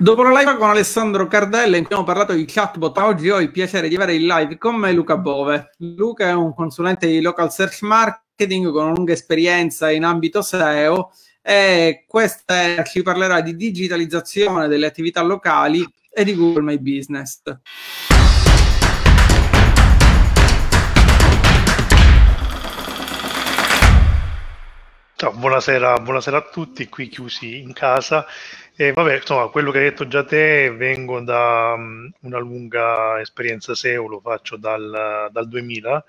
[0.00, 3.50] Dopo la live con Alessandro Cardella in cui abbiamo parlato di chatbot, oggi ho il
[3.50, 5.72] piacere di avere in live con me Luca Bove.
[5.78, 11.10] Luca è un consulente di local search marketing con una lunga esperienza in ambito SEO
[11.42, 17.42] e questa ci parlerà di digitalizzazione delle attività locali e di Google My Business.
[25.16, 28.24] Ciao, buonasera, buonasera a tutti, qui chiusi in casa.
[28.80, 33.74] E vabbè, insomma, quello che hai detto già te, vengo da um, una lunga esperienza
[33.74, 36.04] SEO, lo faccio dal, dal 2000.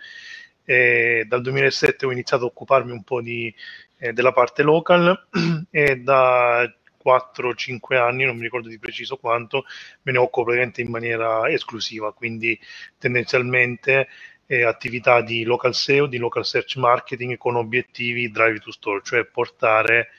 [0.65, 3.51] E dal 2007 ho iniziato a occuparmi un po' di,
[3.97, 5.29] eh, della parte local
[5.71, 6.71] e da
[7.03, 9.65] 4-5 anni, non mi ricordo di preciso quanto,
[10.03, 12.59] me ne occupo praticamente in maniera esclusiva, quindi
[12.99, 14.09] tendenzialmente
[14.45, 19.25] eh, attività di local SEO, di local search marketing con obiettivi drive to store, cioè
[19.25, 20.09] portare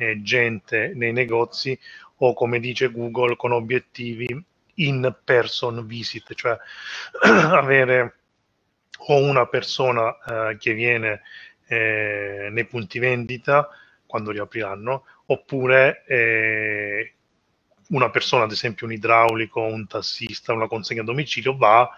[0.00, 1.78] eh, gente nei negozi
[2.22, 6.56] o come dice Google con obiettivi in person visit, cioè
[7.22, 8.16] avere
[9.06, 10.16] o una persona
[10.50, 11.22] eh, che viene
[11.66, 13.68] eh, nei punti vendita
[14.06, 17.14] quando riapriranno, oppure eh,
[17.88, 21.88] una persona, ad esempio un idraulico, un tassista, una consegna a domicilio, va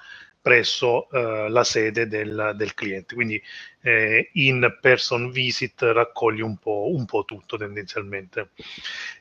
[0.42, 3.14] presso eh, la sede del, del cliente.
[3.14, 3.40] Quindi
[3.80, 8.50] eh, in person visit raccoglie un po', un po tutto tendenzialmente.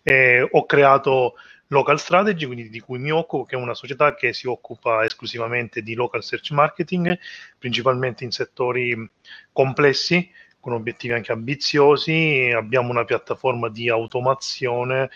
[0.02, 1.36] Eh, ho creato
[1.68, 5.82] Local Strategy, quindi di cui mi occupo, che è una società che si occupa esclusivamente
[5.82, 7.18] di local search marketing,
[7.58, 9.10] principalmente in settori
[9.54, 12.52] complessi, con obiettivi anche ambiziosi.
[12.54, 15.10] Abbiamo una piattaforma di automazione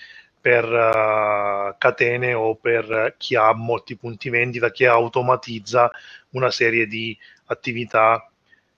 [0.45, 5.89] per uh, catene o per chi ha molti punti vendita che automatizza
[6.33, 8.29] una serie di attività,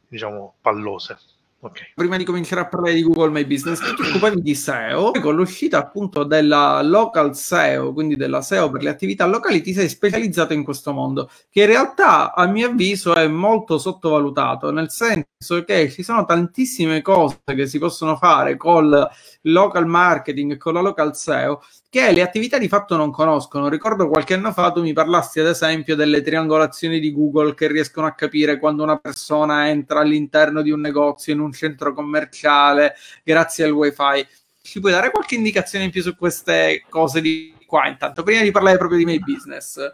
[0.08, 1.18] diciamo, pallose.
[1.60, 1.88] Okay.
[1.94, 5.80] Prima di cominciare a parlare di Google My Business, ti occupavi di SEO, con l'uscita
[5.80, 10.64] appunto della local SEO, quindi della SEO per le attività locali, ti sei specializzato in
[10.64, 16.04] questo mondo, che in realtà a mio avviso è molto sottovalutato, nel senso che ci
[16.04, 19.10] sono tantissime cose che si possono fare col
[19.52, 23.70] local marketing, con la local SEO, che le attività di fatto non conoscono.
[23.70, 28.08] Ricordo qualche anno fa tu mi parlassi ad esempio delle triangolazioni di Google che riescono
[28.08, 33.66] a capire quando una persona entra all'interno di un negozio, in un centro commerciale, grazie
[33.66, 34.28] al wifi.
[34.62, 38.52] Ci puoi dare qualche indicazione in più su queste cose di qua intanto, prima di
[38.52, 39.92] parlare proprio di my business?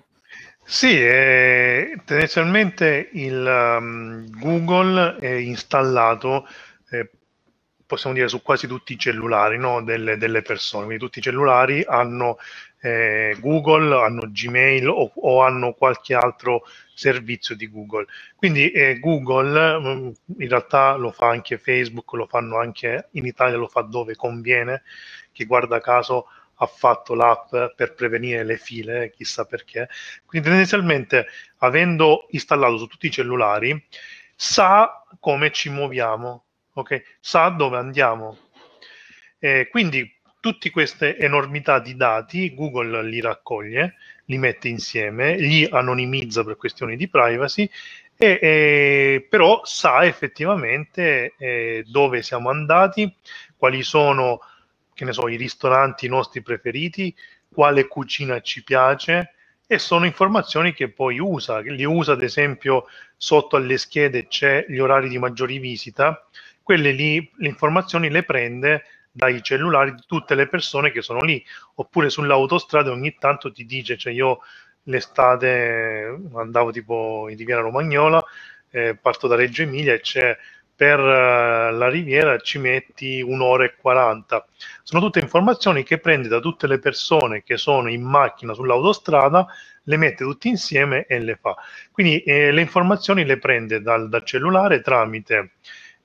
[0.66, 6.48] Sì, eh, tendenzialmente il um, Google è installato
[6.90, 7.10] eh,
[7.94, 9.84] possiamo dire su quasi tutti i cellulari no?
[9.84, 12.38] delle, delle, persone, quindi tutti i cellulari hanno
[12.82, 18.06] eh, Google, hanno Gmail o, o, hanno qualche altro servizio di Google.
[18.36, 20.10] Quindi eh, Google mm,
[20.40, 24.84] in realtà lo fa anche Facebook, lo fanno anche in Italia, lo fa dove conviene,
[25.32, 29.88] che guarda caso ha fatto l'app per prevenire le file, chissà perché.
[30.26, 31.28] Quindi tendenzialmente
[31.60, 33.86] avendo installato su tutti i cellulari
[34.36, 37.04] sa come ci muoviamo, ok?
[37.20, 38.38] Sa dove andiamo.
[39.40, 43.96] Eh, quindi tutte queste enormità di dati Google li raccoglie,
[44.26, 47.70] li mette insieme, li anonimizza per questioni di privacy,
[48.16, 53.14] e, e però sa effettivamente eh, dove siamo andati,
[53.56, 54.42] quali sono,
[54.94, 57.16] che ne so, i ristoranti nostri preferiti,
[57.50, 59.34] quale cucina ci piace,
[59.66, 62.86] e sono informazioni che poi usa, li usa ad esempio
[63.16, 66.28] sotto alle schede c'è gli orari di maggiori visita,
[66.64, 71.44] quelle lì le informazioni le prende dai cellulari di tutte le persone che sono lì,
[71.76, 74.40] oppure sull'autostrada ogni tanto ti dice, cioè io
[74.84, 78.24] l'estate andavo tipo in Riviera Romagnola,
[78.72, 80.36] eh, parto da Reggio Emilia e c'è
[80.76, 84.46] per uh, la Riviera ci metti un'ora e 40.
[84.82, 89.46] Sono tutte informazioni che prende da tutte le persone che sono in macchina sull'autostrada,
[89.84, 91.56] le mette tutte insieme e le fa.
[91.92, 95.52] Quindi eh, le informazioni le prende dal, dal cellulare tramite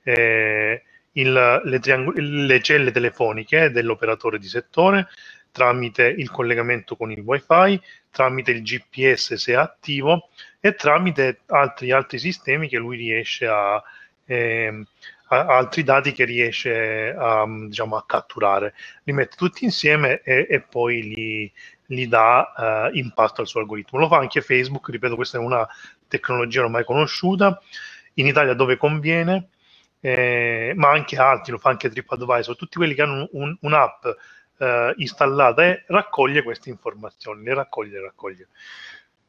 [0.09, 0.83] eh,
[1.13, 5.09] il, le, triang- le celle telefoniche dell'operatore di settore
[5.51, 7.81] tramite il collegamento con il wifi,
[8.11, 10.31] tramite il GPS se è attivo
[10.61, 13.83] e tramite altri, altri sistemi che lui riesce a,
[14.25, 14.83] eh,
[15.29, 18.75] a, altri dati che riesce a, diciamo, a, catturare.
[19.05, 21.53] Li mette tutti insieme e, e poi li,
[21.87, 23.99] li dà uh, impatto al suo algoritmo.
[23.99, 25.67] Lo fa anche Facebook, ripeto, questa è una
[26.07, 27.61] tecnologia ormai conosciuta,
[28.15, 29.49] in Italia dove conviene,
[30.01, 34.07] eh, ma anche altri, lo fa anche TripAdvisor, tutti quelli che hanno un, un'app
[34.59, 38.49] eh, installata e raccoglie queste informazioni, le raccoglie, le raccoglie.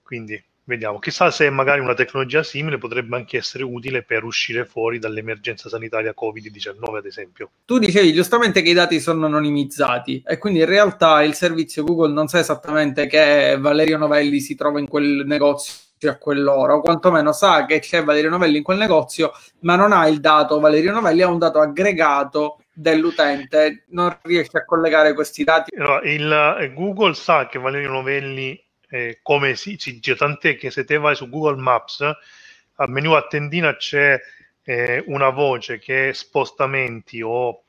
[0.03, 0.99] Quindi vediamo.
[0.99, 6.13] Chissà se magari una tecnologia simile potrebbe anche essere utile per uscire fuori dall'emergenza sanitaria
[6.15, 7.49] Covid-19, ad esempio.
[7.65, 12.13] Tu dicevi giustamente che i dati sono anonimizzati e quindi in realtà il servizio Google
[12.13, 17.31] non sa esattamente che Valerio Novelli si trova in quel negozio a quell'ora, o quantomeno
[17.31, 19.31] sa che c'è Valerio Novelli in quel negozio,
[19.61, 24.65] ma non ha il dato Valerio Novelli, ha un dato aggregato dell'utente, non riesce a
[24.65, 25.71] collegare questi dati.
[26.03, 28.59] Il, eh, Google sa che Valerio Novelli
[28.89, 33.27] eh, come si, dice, tant'è che se te vai su Google Maps, al menu a
[33.27, 34.19] tendina c'è
[34.63, 37.63] eh, una voce che è spostamenti o,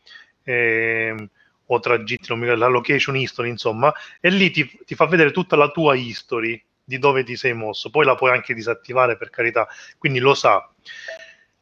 [0.45, 1.29] eh,
[1.67, 5.95] o tragitti, la location history, insomma, e lì ti, ti fa vedere tutta la tua
[5.95, 7.91] history di dove ti sei mosso.
[7.91, 9.69] Poi la puoi anche disattivare per carità,
[9.99, 10.69] quindi lo sa.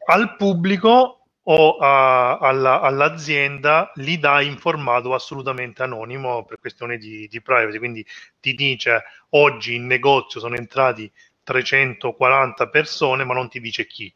[0.05, 7.27] Al pubblico o a, alla, all'azienda li dà in formato assolutamente anonimo per questione di,
[7.27, 7.77] di, privacy.
[7.77, 8.05] Quindi
[8.39, 11.11] ti dice oggi in negozio sono entrati
[11.43, 14.13] 340 persone, ma non ti dice chi.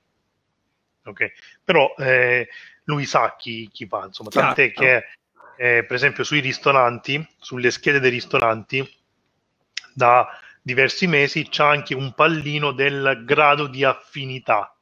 [1.05, 1.31] Ok,
[1.63, 2.47] però eh,
[2.85, 5.05] lui sa chi, chi va, insomma, tant'è che
[5.57, 8.87] eh, per esempio sui ristoranti, sulle schede dei ristoranti,
[9.93, 10.27] da
[10.63, 14.75] diversi mesi c'è anche un pallino del grado di affinità.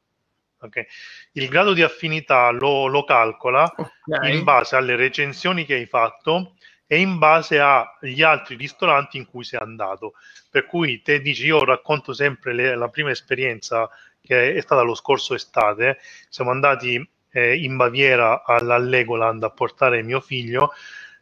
[0.60, 0.86] Okay?
[1.32, 3.70] Il grado di affinità lo, lo calcola
[4.06, 4.34] okay.
[4.34, 6.54] in base alle recensioni che hai fatto
[6.86, 10.14] e in base agli altri ristoranti in cui sei andato.
[10.48, 13.90] Per cui te dici, io racconto sempre le, la prima esperienza
[14.20, 20.20] che è stata lo scorso estate, siamo andati eh, in Baviera all'Allegoland a portare mio
[20.20, 20.72] figlio,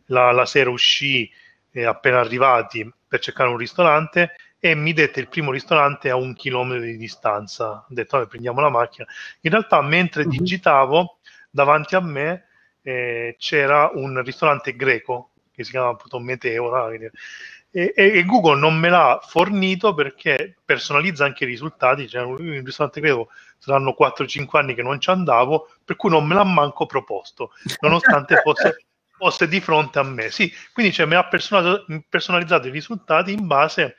[0.07, 1.31] la, la sera uscì
[1.71, 6.35] eh, appena arrivati per cercare un ristorante e mi dette il primo ristorante a un
[6.35, 7.71] chilometro di distanza.
[7.71, 9.07] Ho detto, vabbè, prendiamo la macchina.
[9.41, 11.19] In realtà, mentre digitavo,
[11.51, 12.45] davanti a me
[12.83, 16.93] eh, c'era un ristorante greco che si chiama appunto Meteora.
[16.93, 17.11] E,
[17.73, 22.07] e, e, Google non me l'ha fornito perché personalizza anche i risultati.
[22.07, 26.35] Cioè, un ristorante greco saranno 4-5 anni che non ci andavo, per cui non me
[26.35, 28.85] l'ha manco proposto, nonostante fosse,
[29.17, 30.31] fosse di fronte a me.
[30.31, 33.97] Sì, quindi cioè, mi ha personalizzato i risultati in base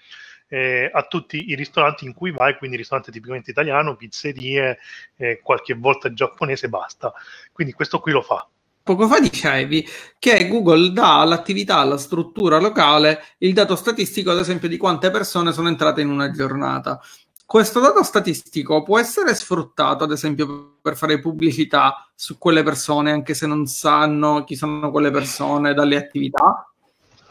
[0.51, 4.79] eh, a tutti i ristoranti in cui vai, quindi ristorante tipicamente italiano, pizzerie,
[5.15, 7.13] eh, qualche volta giapponese, basta.
[7.53, 8.45] Quindi questo qui lo fa.
[8.83, 9.87] Poco fa dicevi
[10.19, 15.53] che Google dà all'attività, alla struttura locale, il dato statistico, ad esempio, di quante persone
[15.53, 16.99] sono entrate in una giornata.
[17.45, 23.33] Questo dato statistico può essere sfruttato, ad esempio, per fare pubblicità su quelle persone, anche
[23.33, 26.70] se non sanno chi sono quelle persone dalle attività?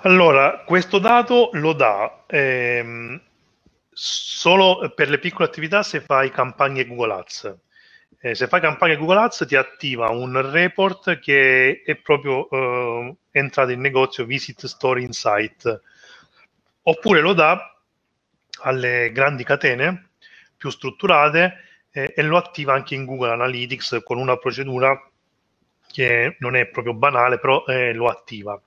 [0.02, 3.20] Allora, questo dato lo dà ehm,
[3.92, 7.56] solo per le piccole attività se fai campagne Google Ads.
[8.18, 13.70] Eh, se fai campagne Google Ads ti attiva un report che è proprio eh, entrato
[13.72, 15.80] in negozio Visit Store Insight.
[16.82, 17.78] Oppure lo dà
[18.62, 20.10] alle grandi catene
[20.56, 21.56] più strutturate
[21.90, 24.98] eh, e lo attiva anche in Google Analytics con una procedura
[25.92, 28.60] che non è proprio banale, però eh, lo attiva.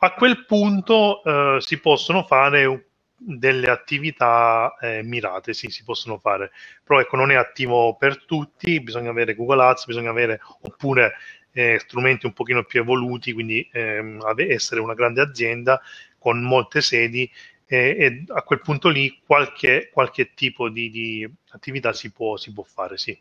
[0.00, 6.52] A quel punto eh, si possono fare delle attività eh, mirate, sì, si possono fare,
[6.84, 11.14] però ecco, non è attivo per tutti, bisogna avere Google Ads, bisogna avere oppure
[11.50, 15.80] eh, strumenti un pochino più evoluti, quindi ehm, essere una grande azienda
[16.16, 17.28] con molte sedi
[17.70, 22.62] e a quel punto lì qualche, qualche tipo di, di attività si può, si può
[22.62, 23.18] fare, sì.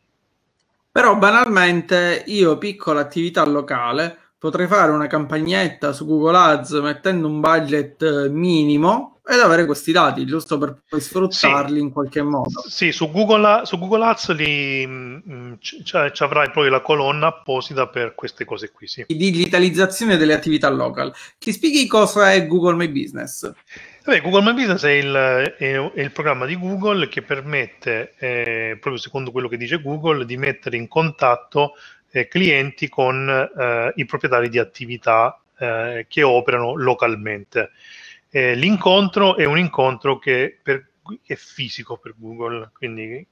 [0.92, 7.40] Però banalmente io piccola attività locale potrei fare una campagnetta su Google Ads mettendo un
[7.40, 11.82] budget eh, minimo ed avere questi dati, giusto per poi sfruttarli sì.
[11.82, 12.64] in qualche modo.
[12.66, 18.16] Sì, su Google, su Google Ads mm, c- c- avrai poi la colonna apposita per
[18.16, 18.88] queste cose qui.
[18.88, 19.04] Sì.
[19.06, 21.14] Digitalizzazione delle attività local.
[21.38, 23.52] Ti spieghi cosa è Google My Business?
[24.06, 28.78] Vabbè, Google My Business è il, è, è il, programma di Google che permette, eh,
[28.80, 31.74] proprio secondo quello che dice Google, di mettere in contatto
[32.12, 37.72] eh, clienti con eh, i proprietari di attività eh, che operano localmente.
[38.30, 40.90] Eh, l'incontro è un incontro che, per,
[41.26, 43.26] è fisico per Google, quindi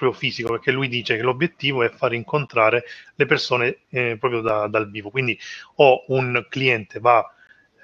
[0.00, 4.66] proprio fisico, perché lui dice che l'obiettivo è far incontrare le persone eh, proprio da,
[4.66, 5.10] dal vivo.
[5.10, 5.38] Quindi
[5.76, 7.22] o un cliente va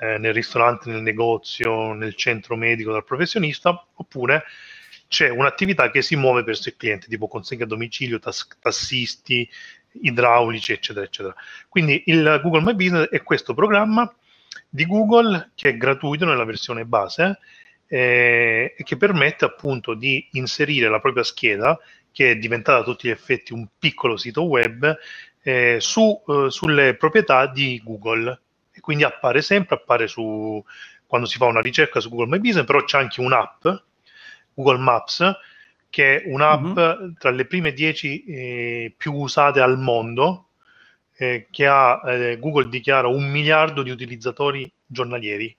[0.00, 4.44] eh, nel ristorante, nel negozio, nel centro medico dal professionista, oppure
[5.08, 9.48] c'è un'attività che si muove verso il cliente, tipo consegna a domicilio, tas- tassisti,
[10.02, 11.34] idraulici, eccetera, eccetera.
[11.68, 14.12] Quindi il Google My Business è questo programma
[14.68, 17.38] di Google che è gratuito nella versione base
[17.86, 21.78] eh, e che permette appunto di inserire la propria scheda,
[22.12, 24.96] che è diventata a tutti gli effetti un piccolo sito web,
[25.42, 28.40] eh, su, eh, sulle proprietà di Google.
[28.72, 30.62] E quindi appare sempre, appare su,
[31.06, 33.66] quando si fa una ricerca su Google My Business, però c'è anche un'app
[34.52, 35.36] Google Maps,
[35.96, 37.12] che è un'app mm-hmm.
[37.16, 40.48] tra le prime 10 eh, più usate al mondo,
[41.16, 45.56] eh, che ha, eh, Google dichiara un miliardo di utilizzatori giornalieri,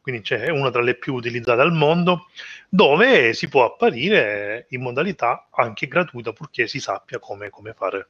[0.00, 2.26] quindi c'è una tra le più utilizzate al mondo,
[2.68, 8.08] dove si può apparire in modalità anche gratuita, purché si sappia come, come fare.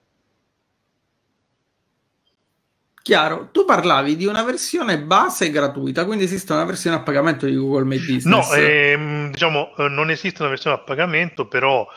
[3.08, 7.56] Chiaro, tu parlavi di una versione base gratuita, quindi esiste una versione a pagamento di
[7.56, 8.24] Google My Business.
[8.26, 11.88] No, ehm, diciamo, eh, non esiste una versione a pagamento, però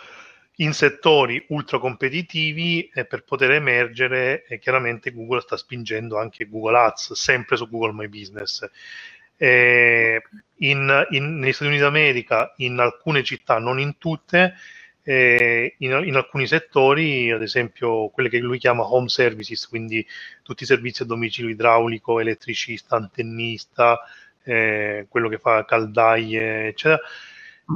[0.56, 6.78] in settori ultra competitivi eh, per poter emergere eh, chiaramente Google sta spingendo anche Google
[6.78, 8.66] Ads sempre su Google My Business
[9.36, 10.22] eh,
[10.60, 14.54] in, in, negli Stati Uniti d'America in alcune città non in tutte
[15.04, 20.06] eh, in, in, alcuni settori ad esempio quelle che lui chiama home services quindi
[20.44, 24.00] tutti i servizi a domicilio idraulico elettricista antennista
[24.44, 27.00] eh, quello che fa caldaie eccetera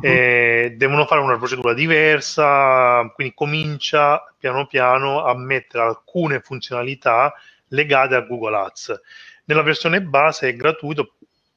[0.02, 7.34] eh, devono fare una procedura diversa, quindi comincia piano piano a mettere alcune funzionalità
[7.70, 9.02] legate a Google Ads.
[9.46, 11.16] Nella versione base è gratuito,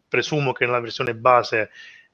[0.08, 1.70] presumo che nella versione base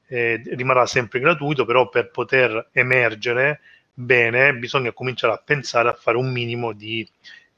[0.06, 3.61] eh, rimarrà sempre gratuito, però per poter emergere
[3.92, 7.08] bene bisogna cominciare a pensare a fare un minimo di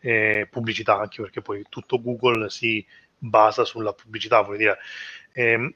[0.00, 2.85] eh, pubblicità, anche perché poi tutto Google si
[3.19, 4.79] basa sulla pubblicità, vuol dire.
[5.33, 5.75] Eh,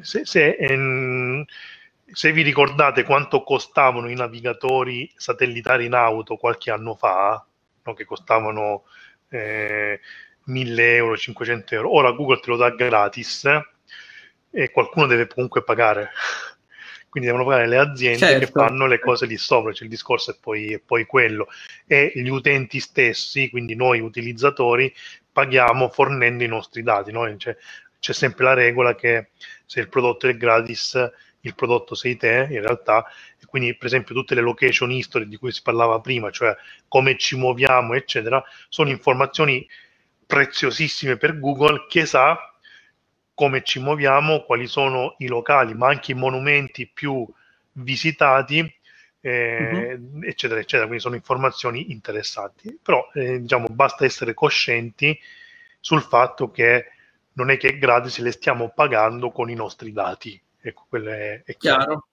[0.00, 1.44] se, se ehm,
[2.12, 7.44] se vi ricordate quanto costavano i navigatori satellitari in auto qualche anno fa,
[7.82, 8.84] no, che costavano
[9.28, 10.00] eh,
[10.44, 13.48] 1000 euro, 500 euro, ora Google te lo dà gratis
[14.50, 16.10] e qualcuno deve comunque pagare.
[17.08, 18.38] Quindi devono pagare le aziende certo.
[18.38, 21.48] che fanno le cose lì sopra, cioè il discorso è poi, è poi quello.
[21.84, 24.94] E gli utenti stessi, quindi noi utilizzatori,
[25.32, 27.10] paghiamo fornendo i nostri dati.
[27.10, 27.36] No?
[27.36, 27.56] Cioè,
[27.98, 29.30] c'è sempre la regola che
[29.66, 31.10] se il prodotto è gratis
[31.42, 33.06] il prodotto sei te in realtà
[33.40, 36.54] e quindi per esempio tutte le location history di cui si parlava prima cioè
[36.88, 39.66] come ci muoviamo eccetera sono informazioni
[40.26, 42.49] preziosissime per Google che sa
[43.40, 47.26] come ci muoviamo quali sono i locali ma anche i monumenti più
[47.72, 48.70] visitati
[49.22, 50.20] eh, uh-huh.
[50.24, 55.18] eccetera eccetera quindi sono informazioni interessanti però eh, diciamo basta essere coscienti
[55.80, 56.90] sul fatto che
[57.32, 61.42] non è che è gratis le stiamo pagando con i nostri dati Ecco, quello è,
[61.42, 61.84] è chiaro.
[61.84, 62.06] chiaro.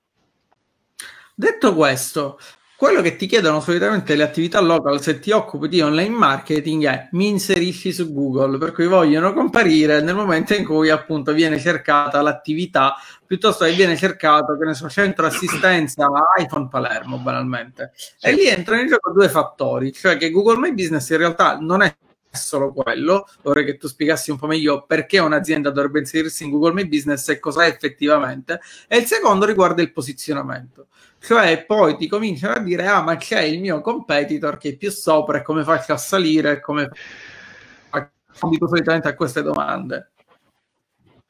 [1.34, 2.40] Detto questo,
[2.78, 7.10] quello che ti chiedono solitamente le attività local se ti occupi di online marketing è
[7.14, 12.22] mi inserisci su Google, per cui vogliono comparire nel momento in cui appunto viene cercata
[12.22, 12.94] l'attività
[13.26, 16.08] piuttosto che viene cercato, che ne so, centro assistenza
[16.38, 17.94] iPhone Palermo banalmente.
[18.22, 21.82] E lì entrano in gioco due fattori, cioè che Google My Business in realtà non
[21.82, 21.96] è
[22.38, 26.74] solo quello, vorrei che tu spiegassi un po' meglio perché un'azienda dovrebbe inserirsi in Google
[26.74, 30.88] My Business e cos'è effettivamente, e il secondo riguarda il posizionamento,
[31.20, 34.92] cioè poi ti cominciano a dire ah ma c'è il mio competitor che è più
[34.92, 36.90] sopra e come faccio a salire, come
[38.50, 40.12] dico solitamente a queste domande.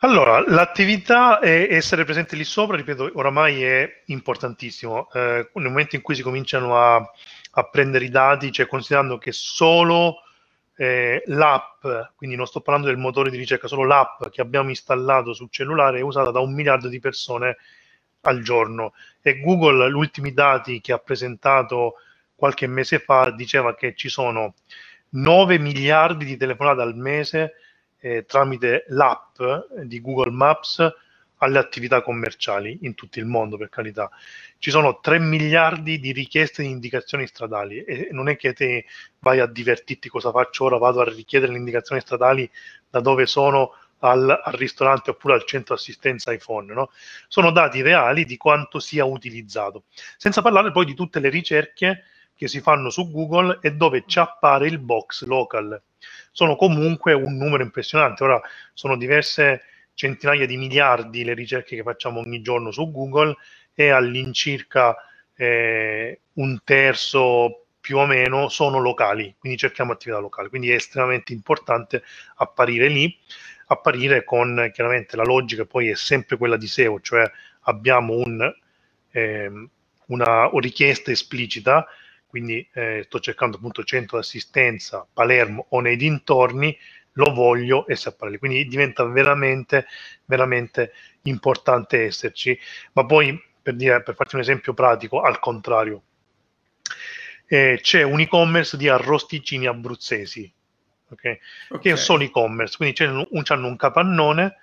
[0.02, 5.10] Allora, l'attività e essere presente lì sopra, ripeto, oramai è importantissimo.
[5.12, 9.32] Eh, nel momento in cui si cominciano a, a prendere i dati, cioè considerando che
[9.32, 10.18] solo
[10.80, 15.34] eh, l'app, quindi non sto parlando del motore di ricerca, solo l'app che abbiamo installato
[15.34, 17.58] sul cellulare è usata da un miliardo di persone
[18.22, 18.94] al giorno.
[19.22, 21.96] E Google, gli ultimi dati che ha presentato
[22.36, 24.54] qualche mese fa, diceva che ci sono
[25.10, 27.54] 9 miliardi di telefonate al mese
[28.00, 29.42] eh, tramite l'app
[29.84, 30.94] di Google Maps
[31.38, 34.10] alle attività commerciali in tutto il mondo, per carità.
[34.58, 38.86] Ci sono 3 miliardi di richieste di indicazioni stradali e non è che te
[39.20, 42.50] vai a divertirti cosa faccio ora, vado a richiedere le indicazioni stradali
[42.90, 43.74] da dove sono?
[44.02, 46.92] Al, al ristorante oppure al centro assistenza iPhone, no?
[47.28, 49.86] sono dati reali di quanto sia utilizzato,
[50.18, 52.04] senza parlare poi di tutte le ricerche
[52.36, 55.82] che si fanno su Google e dove ci appare il box local.
[56.32, 58.40] Sono comunque un numero impressionante, ora
[58.76, 59.64] sono diverse
[59.98, 63.36] centinaia di miliardi le ricerche che facciamo ogni giorno su Google
[63.74, 64.96] e all'incirca
[65.36, 71.34] eh, un terzo più o meno sono locali, quindi cerchiamo attività locali, quindi è estremamente
[71.34, 72.04] importante
[72.36, 73.18] apparire lì,
[73.68, 77.28] apparire con chiaramente la logica poi è sempre quella di SEO, cioè
[77.62, 78.54] abbiamo un,
[79.10, 79.52] eh,
[80.08, 81.88] una richiesta esplicita,
[82.28, 86.78] quindi eh, sto cercando appunto centro d'assistenza Palermo o nei dintorni,
[87.18, 89.88] lo voglio e appare, quindi diventa veramente,
[90.26, 90.94] veramente
[91.24, 92.58] importante esserci,
[92.94, 96.04] ma poi per, dire, per farti un esempio pratico, al contrario.
[97.48, 100.52] Eh, c'è un e-commerce di arrosticini abruzzesi,
[101.10, 101.40] okay?
[101.70, 101.92] Okay.
[101.92, 104.58] che sono e-commerce, quindi un, hanno un capannone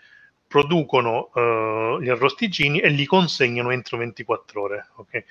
[0.46, 4.88] producono uh, gli arrosticini e li consegnano entro 24 ore.
[4.96, 5.24] Okay?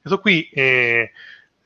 [0.00, 1.12] Questo qui eh,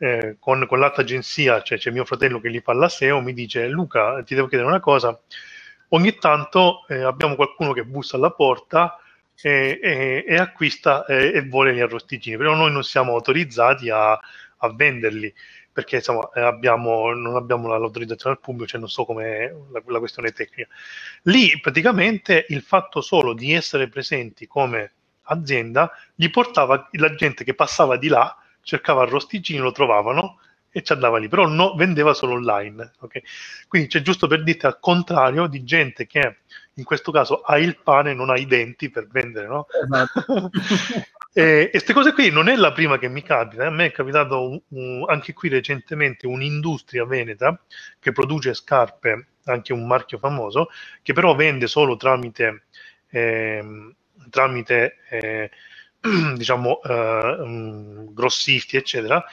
[0.04, 3.32] eh, con, con, l'altra agenzia, cioè c'è mio fratello che li fa la SEO, mi
[3.32, 5.18] dice Luca, ti devo chiedere una cosa,
[5.88, 8.98] ogni tanto eh, abbiamo qualcuno che bussa alla porta
[9.40, 14.72] e, e, e acquista e vuole gli arrosticini, però noi non siamo autorizzati a, a
[14.74, 15.32] venderli
[15.72, 19.98] perché insomma, eh, abbiamo, non abbiamo l'autorizzazione al pubblico, cioè non so come la, la,
[19.98, 20.68] questione tecnica.
[21.22, 24.92] Lì praticamente il fatto solo di essere presenti come
[25.22, 30.40] azienda gli portava la gente che passava di là, cercava arrosticini, lo trovavano
[30.76, 32.94] e ci andava lì, però no, vendeva solo online.
[32.98, 33.22] Okay?
[33.68, 36.38] Quindi c'è giusto per dirti al contrario di gente che
[36.74, 39.66] in questo caso ha il pane e non ha i denti per vendere, no?
[39.68, 40.50] Esatto.
[41.32, 44.48] e queste cose qui non è la prima che mi capita, a me è capitato
[44.48, 47.56] un, un, anche qui recentemente un'industria veneta
[48.00, 50.70] che produce scarpe, anche un marchio famoso,
[51.02, 52.64] che però vende solo tramite,
[53.10, 53.94] eh,
[54.28, 55.50] tramite eh,
[56.36, 59.24] diciamo, eh, grossisti, eccetera.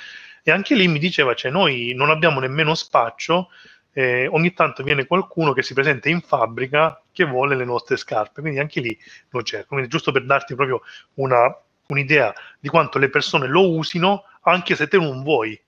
[0.44, 3.50] E anche lì mi diceva, cioè noi non abbiamo nemmeno spaccio
[3.94, 8.42] eh, ogni tanto viene qualcuno che si presenta in fabbrica che vuole le nostre scarpe,
[8.42, 8.98] quindi anche lì
[9.30, 9.70] lo cerco.
[9.70, 10.82] Quindi giusto per darti proprio
[11.16, 11.54] una,
[11.88, 15.60] un'idea di quanto le persone lo usino, anche se te non vuoi.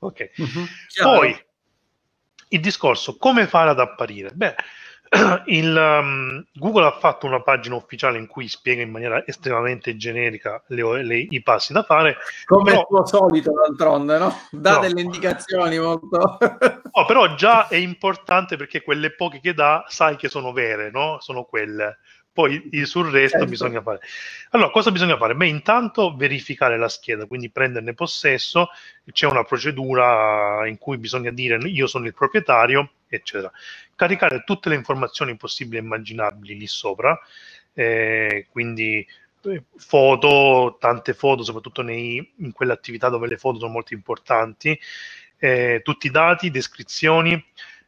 [0.00, 0.30] ok.
[0.36, 0.66] Uh-huh.
[1.02, 1.44] Poi
[2.48, 4.30] il discorso come fare ad apparire?
[4.32, 4.54] Beh,
[5.46, 10.62] il, um, Google ha fatto una pagina ufficiale in cui spiega in maniera estremamente generica
[10.68, 12.16] le, le, i passi da fare.
[12.46, 14.34] Come però, il tuo solito, d'altronde, no?
[14.50, 14.80] Dà no.
[14.80, 16.38] delle indicazioni molto...
[16.40, 21.18] no, però già è importante perché quelle poche che dà sai che sono vere, no?
[21.20, 21.98] Sono quelle.
[22.32, 23.50] Poi sul resto certo.
[23.50, 24.00] bisogna fare.
[24.52, 25.34] Allora, cosa bisogna fare?
[25.34, 28.70] Beh, intanto verificare la scheda, quindi prenderne possesso,
[29.12, 33.50] c'è una procedura in cui bisogna dire io sono il proprietario, eccetera.
[33.94, 37.18] Caricare tutte le informazioni possibili e immaginabili lì sopra,
[37.74, 39.06] eh, quindi
[39.44, 44.78] eh, foto, tante foto, soprattutto nei, in quelle attività dove le foto sono molto importanti,
[45.38, 47.44] eh, tutti i dati, descrizioni,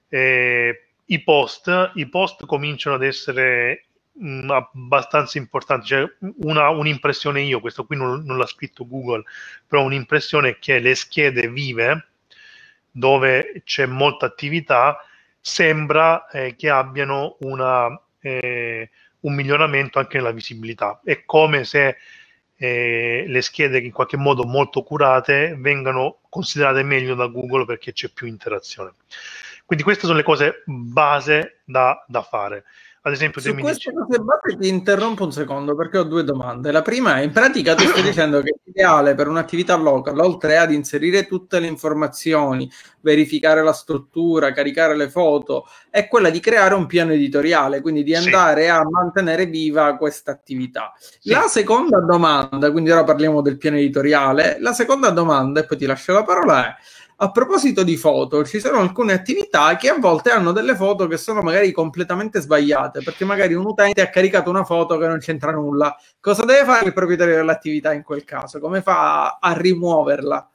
[0.09, 6.05] eh, i post, i post cominciano ad essere mh, abbastanza importanti, cioè
[6.43, 9.23] una, un'impressione io, questo qui non, non l'ha scritto Google,
[9.67, 12.09] però un'impressione che le schede vive,
[12.91, 14.99] dove c'è molta attività,
[15.47, 18.89] sembra eh, che abbiano una, eh,
[19.21, 21.03] un miglioramento anche nella visibilità.
[21.05, 21.99] È come se
[22.57, 28.09] eh, le schede in qualche modo molto curate vengano considerate meglio da Google perché c'è
[28.09, 28.95] più interazione.
[29.67, 32.65] Quindi queste sono le cose base da, da fare.
[33.07, 36.73] Ad esempio, su queste cose base ti interrompo un secondo perché ho due domande.
[36.73, 40.73] La prima è, in pratica tu stai dicendo che l'ideale per un'attività local, oltre ad
[40.73, 42.71] inserire tutte le informazioni,
[43.03, 48.15] verificare la struttura, caricare le foto, è quella di creare un piano editoriale, quindi di
[48.15, 48.69] andare sì.
[48.71, 50.95] a mantenere viva questa attività.
[50.97, 51.29] Sì.
[51.29, 55.85] La seconda domanda, quindi ora parliamo del piano editoriale, la seconda domanda, e poi ti
[55.85, 56.75] lascio la parola, è
[57.25, 61.17] a proposito di foto, ci sono alcune attività che a volte hanno delle foto che
[61.17, 65.51] sono magari completamente sbagliate, perché magari un utente ha caricato una foto che non c'entra
[65.51, 65.97] nulla.
[66.21, 68.61] Cosa deve fare il proprietario dell'attività in quel caso?
[68.61, 70.51] Come fa a rimuoverla?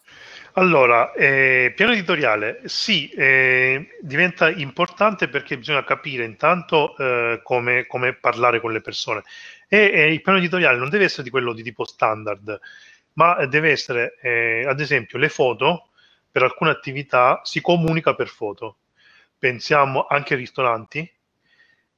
[0.53, 8.13] Allora, eh, piano editoriale, sì, eh, diventa importante perché bisogna capire intanto eh, come, come,
[8.13, 9.23] parlare con le persone.
[9.67, 12.59] E il piano editoriale non deve essere di quello di tipo standard,
[13.13, 15.88] ma deve essere, eh, ad esempio, le foto
[16.39, 18.77] per alcune attività si comunica per foto.
[19.37, 21.11] Pensiamo anche ai ristoranti,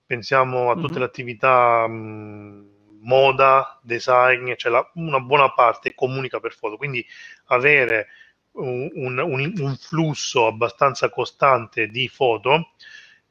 [0.04, 1.00] pensiamo a tutte mm-hmm.
[1.00, 2.70] le attività mh,
[3.02, 7.06] moda, design, cioè la, una buona parte comunica per foto, quindi
[7.46, 8.08] avere
[8.54, 12.72] un, un, un flusso abbastanza costante di foto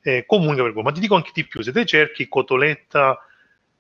[0.03, 0.85] eh, comunica per foto.
[0.85, 3.19] Ma ti dico anche di più, se te cerchi cotoletta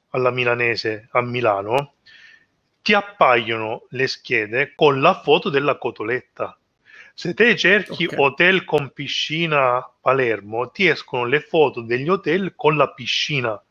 [0.09, 1.95] alla milanese a Milano,
[2.83, 6.60] ti appaiono le schede con la foto della cotoletta
[7.21, 8.19] se te cerchi okay.
[8.19, 13.63] hotel con piscina Palermo, ti escono le foto degli hotel con la piscina.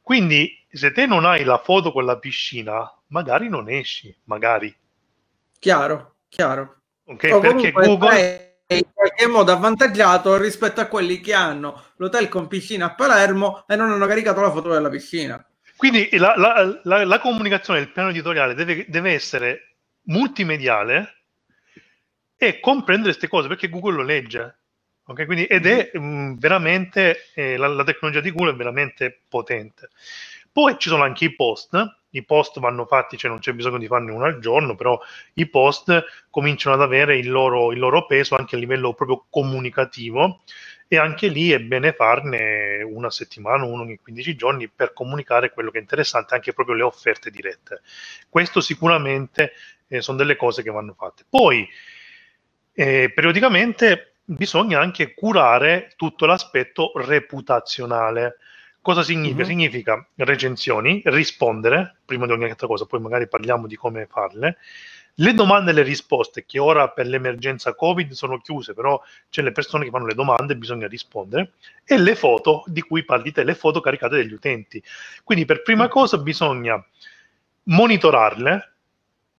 [0.00, 4.74] Quindi, se te non hai la foto con la piscina, magari non esci, magari.
[5.58, 6.76] Chiaro, chiaro.
[7.04, 12.30] Ok, o perché Google è in qualche modo avvantaggiato rispetto a quelli che hanno l'hotel
[12.30, 15.46] con piscina a Palermo e non hanno caricato la foto della piscina.
[15.76, 21.19] Quindi la, la, la, la comunicazione del piano editoriale deve, deve essere multimediale
[22.42, 24.58] e comprendere queste cose perché Google lo legge.
[25.04, 25.26] Okay?
[25.26, 29.90] Quindi, ed è mh, mm, veramente, eh, la, la, tecnologia di Google è veramente potente.
[30.50, 33.86] Poi ci sono anche i post i post vanno fatti, cioè non c'è bisogno di
[33.86, 34.98] farne uno al giorno, però
[35.34, 40.42] i post cominciano ad avere il loro, il loro peso anche a livello proprio comunicativo
[40.88, 45.70] e anche lì è bene farne una settimana, uno ogni 15 giorni per comunicare quello
[45.70, 47.82] che è interessante, anche proprio le offerte dirette.
[48.28, 49.52] Questo sicuramente
[49.86, 51.24] eh, sono delle cose che vanno fatte.
[51.28, 51.68] Poi,
[52.72, 58.36] eh, periodicamente bisogna anche curare tutto l'aspetto reputazionale.
[58.80, 59.42] Cosa significa?
[59.42, 59.48] Mm-hmm.
[59.48, 64.56] Significa recensioni, rispondere prima di ogni altra cosa, poi magari parliamo di come farle.
[65.14, 69.52] Le domande e le risposte, che ora per l'emergenza Covid sono chiuse, però c'è le
[69.52, 71.52] persone che fanno le domande e bisogna rispondere,
[71.84, 74.82] e le foto di cui parli te, le foto caricate dagli utenti.
[75.22, 75.88] Quindi per prima mm.
[75.88, 76.82] cosa bisogna
[77.64, 78.69] monitorarle,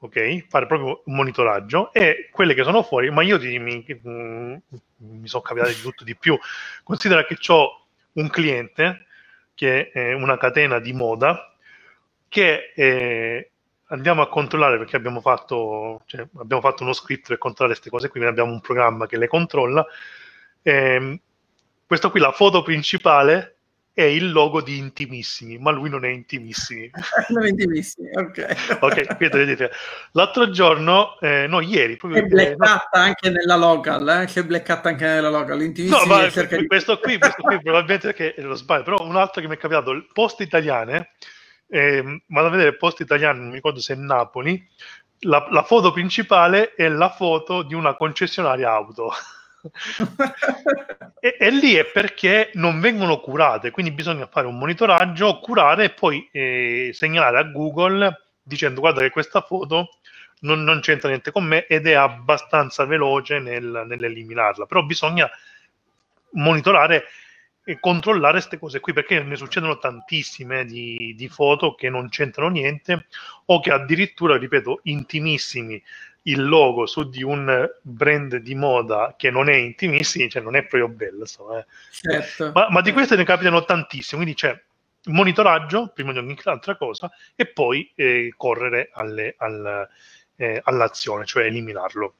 [0.03, 0.45] ok?
[0.47, 4.55] Fare proprio un monitoraggio e quelle che sono fuori, ma io ti, mi, mm,
[4.97, 6.37] mi sono capitati di tutto di più.
[6.83, 9.05] Considera che ho un cliente
[9.53, 11.55] che è una catena di moda
[12.27, 13.51] che eh,
[13.87, 18.09] andiamo a controllare perché abbiamo fatto, cioè, abbiamo fatto uno script per controllare queste cose
[18.09, 19.85] qui, quindi abbiamo un programma che le controlla.
[20.63, 21.21] Eh,
[21.85, 23.57] questo qui, la foto principale
[23.93, 26.89] è il logo di Intimissimi, ma lui non è Intimissimi.
[27.29, 28.77] non è Intimissimi, ok.
[28.79, 29.57] ok, quindi
[30.11, 31.97] L'altro giorno, eh, no, ieri...
[31.97, 32.55] Proprio, è eh,
[32.91, 34.25] anche nella local, eh?
[34.25, 35.61] c'è blackatta anche nella local.
[35.61, 39.41] Intimissimi no, ma cerca questo, qui, questo qui probabilmente che lo sbaglio, però un altro
[39.41, 41.11] che mi è capitato, il post italiane,
[41.67, 44.67] eh, vado a vedere il post italiano, non mi ricordo se è Napoli,
[45.25, 49.11] la, la foto principale è la foto di una concessionaria auto
[51.19, 55.89] e, e, lì è perché non vengono curate, quindi bisogna fare un monitoraggio, curare e
[55.91, 59.97] poi eh, segnalare a Google dicendo guarda che questa foto
[60.41, 65.29] non, non c'entra niente con me ed è abbastanza veloce nel, nell'eliminarla, però bisogna
[66.31, 67.05] monitorare
[67.63, 72.49] e controllare queste cose qui perché ne succedono tantissime di, di foto che non c'entrano
[72.49, 73.05] niente
[73.45, 75.81] o che addirittura, ripeto, intimissimi
[76.23, 80.65] il logo su di un brand di moda che non è intimissimo, cioè non è
[80.65, 81.21] proprio bello.
[81.21, 81.65] Insomma, eh.
[81.89, 82.51] certo.
[82.53, 84.59] ma, ma, di queste ne capitano tantissime, quindi c'è
[85.05, 89.87] monitoraggio prima di ogni altra cosa e poi eh, correre alle, al,
[90.35, 92.13] eh, all'azione, cioè eliminarlo.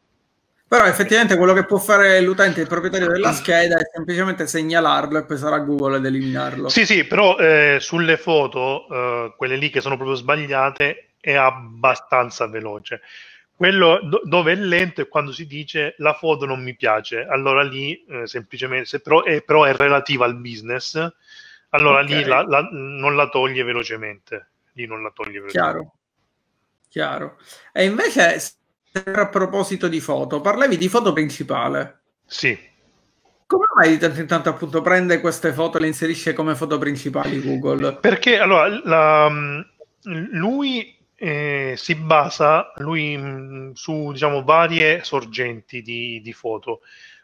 [0.72, 5.26] Però effettivamente quello che può fare l'utente, il proprietario della scheda, è semplicemente segnalarlo e
[5.26, 6.70] poi sarà Google ad eliminarlo.
[6.70, 12.48] Sì, sì, però eh, sulle foto, eh, quelle lì che sono proprio sbagliate, è abbastanza
[12.48, 13.02] veloce.
[13.62, 17.62] Quello do- dove è lento è quando si dice la foto non mi piace, allora
[17.62, 20.96] lì eh, semplicemente, se però, è, però è relativa al business,
[21.70, 22.16] allora okay.
[22.18, 24.50] lì la, la, non la toglie velocemente.
[24.74, 25.78] Lì non la toglie velocemente.
[25.78, 25.94] Chiaro.
[26.90, 27.38] Chiaro.
[27.72, 28.42] E invece,
[28.94, 32.00] a proposito di foto, parlavi di foto principale.
[32.26, 32.58] Sì.
[33.46, 36.80] Come mai di tanto in tanto appunto prende queste foto e le inserisce come foto
[36.80, 37.98] principali Google?
[37.98, 39.64] Perché allora la,
[40.02, 46.82] lui eh, si basa lui mh, mm, su diciamo, varie sorgenti di, di, foto.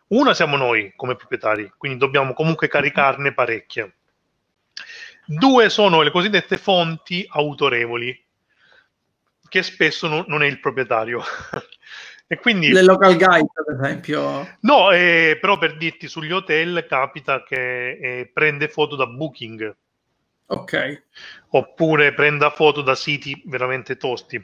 [0.09, 3.95] Una siamo noi come proprietari, quindi dobbiamo comunque caricarne parecchie.
[5.25, 8.25] Due sono le cosiddette fonti autorevoli,
[9.49, 11.23] che spesso no, non è il proprietario.
[12.27, 14.57] e quindi, le local guide, ad esempio.
[14.59, 19.75] No, eh, però per dirti sugli hotel capita che eh, prende foto da Booking
[20.47, 21.03] Ok.
[21.49, 24.43] Oppure prenda foto da siti veramente tosti.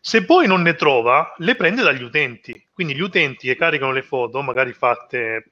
[0.00, 2.68] Se poi non ne trova, le prende dagli utenti.
[2.72, 5.50] Quindi gli utenti che caricano le foto, magari fatte,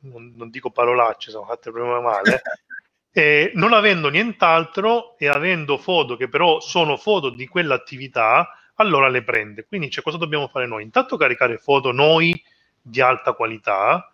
[0.00, 2.42] non, non dico parolacce, sono fatte proprio male,
[3.12, 9.22] e non avendo nient'altro e avendo foto che però sono foto di quell'attività, allora le
[9.22, 9.66] prende.
[9.66, 10.82] Quindi cioè, cosa dobbiamo fare noi?
[10.82, 12.40] Intanto caricare foto noi
[12.80, 14.10] di alta qualità,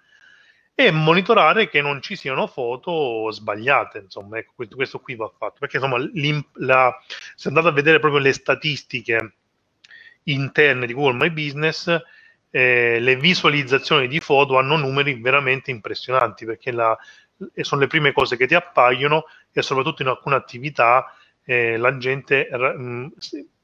[0.75, 3.99] e monitorare che non ci siano foto sbagliate.
[3.99, 5.99] Insomma, ecco, questo, questo qui va fatto perché insomma,
[6.55, 6.99] la,
[7.35, 9.35] se andate a vedere proprio le statistiche
[10.25, 11.95] interne di Google My Business,
[12.51, 16.97] eh, le visualizzazioni di foto hanno numeri veramente impressionanti perché la,
[17.61, 22.49] sono le prime cose che ti appaiono e soprattutto in alcune attività eh, la gente
[22.51, 23.07] mh,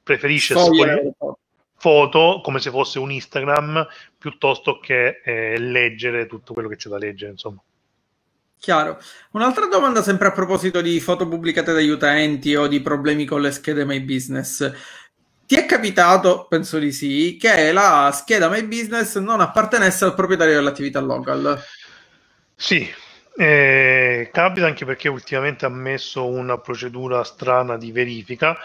[0.03, 1.15] preferisce sfogliare
[1.79, 3.87] foto come se fosse un Instagram
[4.19, 7.63] piuttosto che eh, leggere tutto quello che c'è da leggere, insomma.
[8.61, 8.99] Chiaro.
[9.31, 13.53] Un'altra domanda sempre a proposito di foto pubblicate dagli utenti o di problemi con le
[13.53, 14.73] schede My Business.
[15.47, 20.55] Ti è capitato, penso di sì, che la scheda My Business non appartenesse al proprietario
[20.55, 21.63] dell'attività local?
[22.57, 22.87] Sì,
[23.37, 28.59] eh, capita anche perché ultimamente ha messo una procedura strana di verifica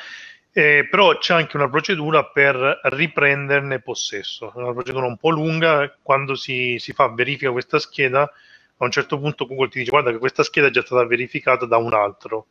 [0.56, 6.36] eh, però c'è anche una procedura per riprenderne possesso, una procedura un po' lunga, quando
[6.36, 10.20] si, si, fa verifica questa scheda, a un certo punto Google ti dice guarda che
[10.20, 12.48] questa scheda è già stata verificata da un altro,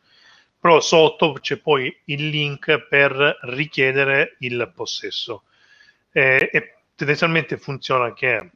[0.58, 5.44] però sotto c'è poi il link per richiedere il possesso.
[6.10, 8.50] Eh, e tendenzialmente funziona che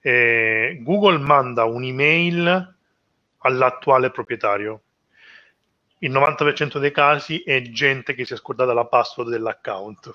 [0.00, 2.74] eh, Google manda un'email
[3.38, 4.80] all'attuale proprietario.
[5.98, 10.14] Il 90% dei casi è gente che si è scordata la password dell'account.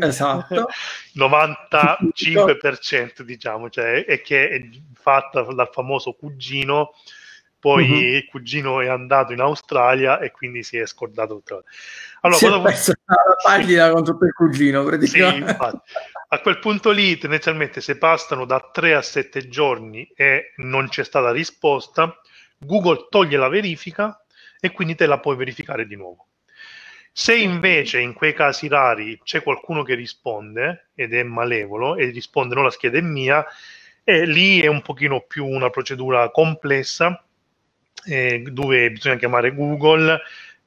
[0.00, 0.68] Esatto.
[1.16, 4.60] 95% diciamo, cioè, è che è
[4.94, 6.92] fatta dal famoso cugino
[7.64, 8.16] poi uh-huh.
[8.16, 11.64] il cugino è andato in Australia e quindi si è scordato tutto.
[12.20, 15.56] Allora, si è perso la pagina con tutto il cugino praticamente.
[15.58, 15.78] Sì,
[16.28, 21.04] a quel punto lì tendenzialmente se passano da 3 a 7 giorni e non c'è
[21.04, 22.14] stata risposta,
[22.58, 24.22] Google toglie la verifica
[24.64, 26.28] e quindi te la puoi verificare di nuovo.
[27.12, 32.54] Se invece in quei casi rari c'è qualcuno che risponde ed è malevolo e risponde
[32.54, 33.44] non la scheda è mia,
[34.02, 37.22] e lì è un pochino più una procedura complessa
[38.06, 40.18] eh, dove bisogna chiamare Google,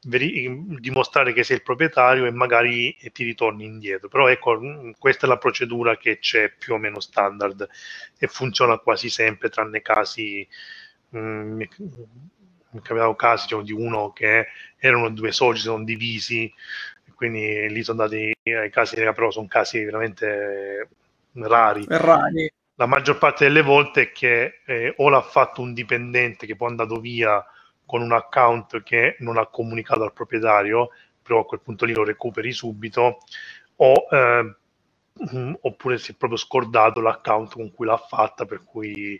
[0.03, 4.09] veri- dimostrare che sei il proprietario e magari ti ritorni indietro.
[4.09, 7.67] Però ecco, questa è la procedura che c'è più o meno standard
[8.15, 10.47] e funziona quasi sempre, tranne casi...
[11.09, 11.63] Mh,
[12.71, 16.51] mi è capitato casi diciamo, di uno che erano due soci, sono divisi,
[17.15, 20.89] quindi lì sono andati ai casi, però sono casi veramente
[21.33, 21.85] rari.
[21.87, 26.55] rari la maggior parte delle volte è che eh, o l'ha fatto un dipendente che
[26.55, 27.43] poi è andato via
[27.85, 30.89] con un account che non ha comunicato al proprietario,
[31.23, 33.19] però a quel punto lì lo recuperi subito,
[33.77, 34.55] o, eh,
[35.61, 39.19] oppure si è proprio scordato l'account con cui l'ha fatta, per cui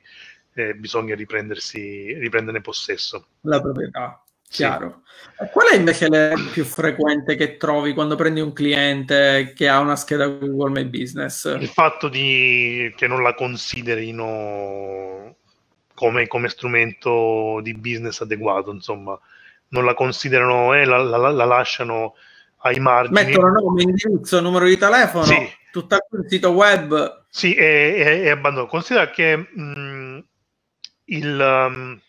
[0.57, 3.27] eh, bisogna riprendersi, riprenderne possesso.
[3.41, 4.23] La proprietà.
[4.49, 5.01] Chiaro.
[5.37, 5.45] Sì.
[5.51, 9.95] Qual è invece il più frequente che trovi quando prendi un cliente che ha una
[9.95, 11.45] scheda Google My Business?
[11.59, 15.35] Il fatto di, che non la considerino
[15.93, 19.19] come, come strumento di business adeguato, insomma,
[19.69, 22.15] non la considerano e la, la, la, lasciano
[22.59, 23.25] ai margini.
[23.25, 25.47] Mettono nome, indirizzo, numero di telefono, sì.
[25.71, 27.25] tutto il sito web.
[27.29, 28.65] Sì, e, e, abbandono.
[28.65, 30.23] Considera che mh,
[31.07, 31.39] il...
[31.39, 32.01] Um,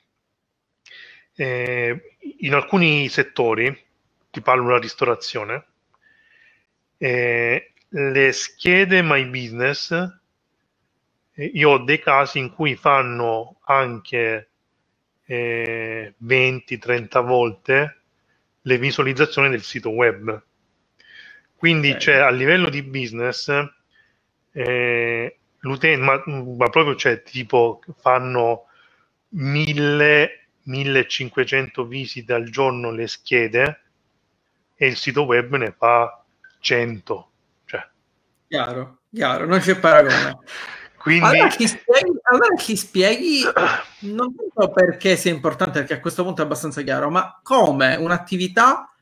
[1.41, 3.77] eh, in alcuni settori,
[4.31, 5.67] ti parlo della ristorazione,
[6.99, 9.93] eh, le schede My Business,
[11.35, 14.51] eh, io ho dei casi in cui fanno anche
[15.25, 18.01] eh, 20-30 volte
[18.63, 20.43] le visualizzazioni del sito web.
[21.55, 22.01] Quindi okay.
[22.01, 23.49] c'è a livello di business
[24.53, 28.68] eh, l'utente, ma, ma proprio c'è tipo fanno
[29.31, 33.81] mille 1500 visite al giorno le schede
[34.75, 36.23] e il sito web ne fa
[36.61, 37.31] 100.
[37.65, 37.89] Cioè.
[38.49, 40.39] Chiaro, chiaro, non c'è paragone.
[40.99, 41.27] Quindi...
[41.27, 43.43] Allora chi, spieghi, allora chi spieghi,
[44.01, 48.93] non so perché sia importante, perché a questo punto è abbastanza chiaro, ma come un'attività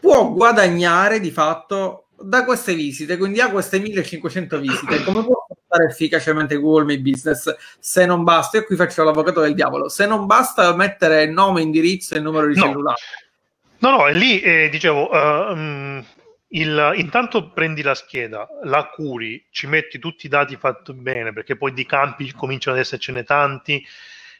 [0.00, 5.86] può guadagnare di fatto da queste visite, quindi ha queste 1500 visite, come può fare
[5.86, 10.26] efficacemente Google My Business se non basta, io qui faccio l'avvocato del diavolo, se non
[10.26, 12.64] basta mettere nome, indirizzo e numero di no.
[12.64, 13.00] cellulare.
[13.78, 16.02] No, no, è lì eh, dicevo, uh,
[16.48, 21.56] il, intanto prendi la scheda, la curi, ci metti tutti i dati fatti bene, perché
[21.56, 23.84] poi di campi cominciano ad essercene tanti,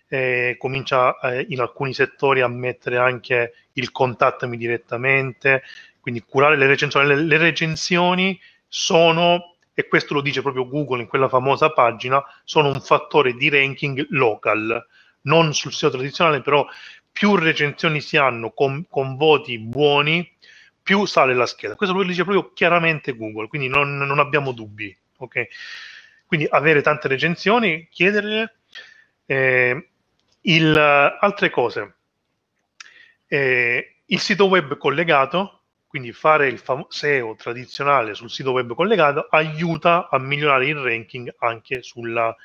[0.08, 5.64] eh, comincia eh, in alcuni settori a mettere anche il contattami direttamente,
[6.00, 7.08] quindi curare le recensioni.
[7.08, 12.68] Le, le recensioni sono e questo lo dice proprio Google in quella famosa pagina, sono
[12.68, 14.86] un fattore di ranking local,
[15.22, 16.66] non sul sito tradizionale, però
[17.12, 20.34] più recensioni si hanno con, con voti buoni,
[20.82, 21.74] più sale la scheda.
[21.74, 24.96] Questo lo dice proprio chiaramente Google, quindi non, non abbiamo dubbi.
[25.18, 25.46] Okay?
[26.24, 28.56] Quindi avere tante recensioni, chiederle.
[29.26, 29.88] Eh,
[30.40, 31.96] il, altre cose.
[33.26, 35.55] Eh, il sito web collegato
[35.96, 41.34] quindi fare il fam- SEO tradizionale sul sito web collegato aiuta a migliorare il ranking
[41.38, 42.36] anche sulla,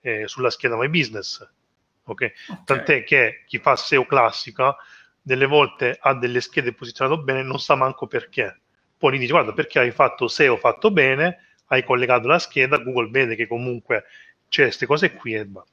[0.00, 1.48] eh, sulla scheda My Business.
[2.02, 2.32] Okay?
[2.48, 2.64] Okay.
[2.64, 4.76] Tant'è che chi fa SEO classica
[5.22, 8.62] delle volte ha delle schede posizionate bene, non sa manco perché.
[8.98, 13.10] Poi gli dice guarda perché hai fatto SEO fatto bene, hai collegato la scheda, Google
[13.10, 14.06] vede che comunque
[14.48, 15.64] c'è queste cose qui e va.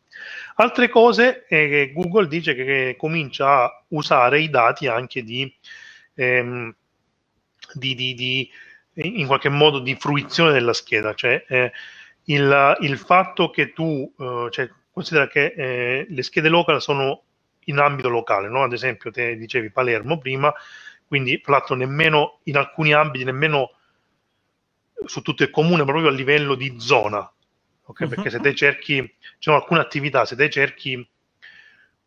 [0.57, 5.51] Altre cose è che Google dice che, che comincia a usare i dati anche di
[6.13, 6.75] ehm,
[7.75, 8.51] di, di, di,
[8.93, 11.71] in qualche modo di fruizione della scheda, cioè eh,
[12.25, 17.23] il, il, fatto che tu, eh, cioè, considera che eh, le schede local sono
[17.65, 18.63] in ambito locale, no?
[18.63, 20.53] ad esempio te dicevi Palermo prima,
[21.07, 23.71] quindi tra l'altro nemmeno in alcuni ambiti, nemmeno
[25.05, 27.29] su tutto il comune, ma proprio a livello di zona,
[27.85, 28.07] okay?
[28.07, 28.13] uh-huh.
[28.13, 31.07] perché se te cerchi, ci sono alcune attività, se te cerchi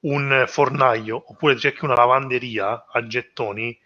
[0.01, 3.79] un fornaio oppure cerchi una lavanderia a gettoni,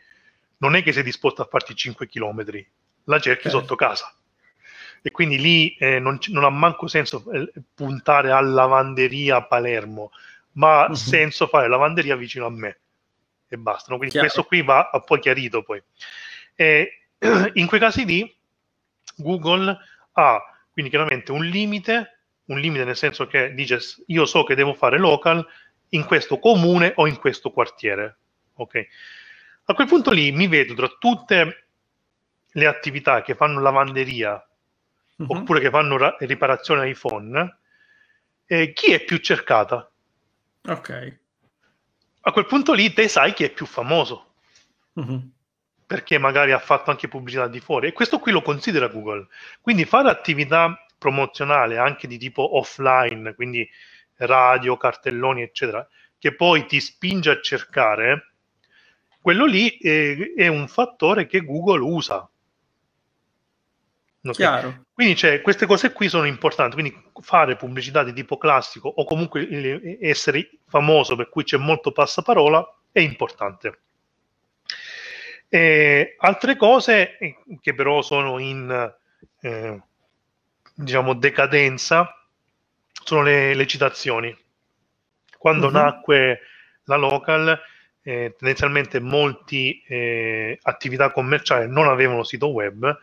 [0.62, 2.44] non è che sei disposto a farti 5 km,
[3.05, 3.59] la cerchi certo.
[3.59, 4.14] sotto casa.
[5.03, 10.12] E quindi lì eh, non, non, ha manco senso eh, puntare a lavanderia a Palermo,
[10.53, 10.94] ma ha uh-huh.
[10.94, 12.79] senso fare lavanderia vicino a me
[13.48, 13.90] e basta.
[13.90, 13.96] No?
[13.96, 14.29] Quindi Chiaro.
[14.29, 15.83] questo qui va poi chiarito poi.
[16.55, 17.07] E,
[17.55, 18.37] in quei casi lì
[19.16, 19.77] Google
[20.12, 20.40] ha
[20.72, 24.96] quindi chiaramente un limite, un limite nel senso che dice io so che devo fare
[24.96, 25.44] local
[25.90, 28.16] in questo comune o in questo quartiere.
[28.55, 28.87] Ok.
[29.64, 31.66] A quel punto lì mi vedo tra tutte
[32.51, 34.46] le attività che fanno lavanderia
[35.16, 35.27] uh-huh.
[35.29, 37.59] oppure che fanno ra- riparazione iPhone,
[38.46, 39.90] eh, chi è più cercata?
[40.64, 41.18] Ok.
[42.20, 44.35] A quel punto lì te sai chi è più famoso.
[44.94, 45.31] Uh-huh.
[45.87, 47.88] Perché magari ha fatto anche pubblicità di fuori.
[47.88, 49.27] E questo qui lo considera Google.
[49.61, 53.68] Quindi fare attività promozionale anche di tipo offline, quindi
[54.16, 55.87] radio, cartelloni, eccetera,
[56.18, 58.32] che poi ti spinge a cercare,
[59.22, 62.28] quello lì è, è un fattore che Google usa.
[64.24, 64.85] Okay.
[64.92, 69.98] Quindi cioè, queste cose qui sono importanti, quindi fare pubblicità di tipo classico o comunque
[70.00, 73.80] essere famoso per cui c'è molto passaparola è importante.
[75.48, 78.94] E altre cose eh, che però sono in
[79.40, 79.82] eh,
[80.74, 82.16] diciamo decadenza
[83.04, 84.37] sono le, le citazioni.
[85.37, 85.72] Quando uh-huh.
[85.72, 86.40] nacque
[86.85, 87.61] la local,
[88.03, 92.99] eh, tendenzialmente molte eh, attività commerciali non avevano sito web,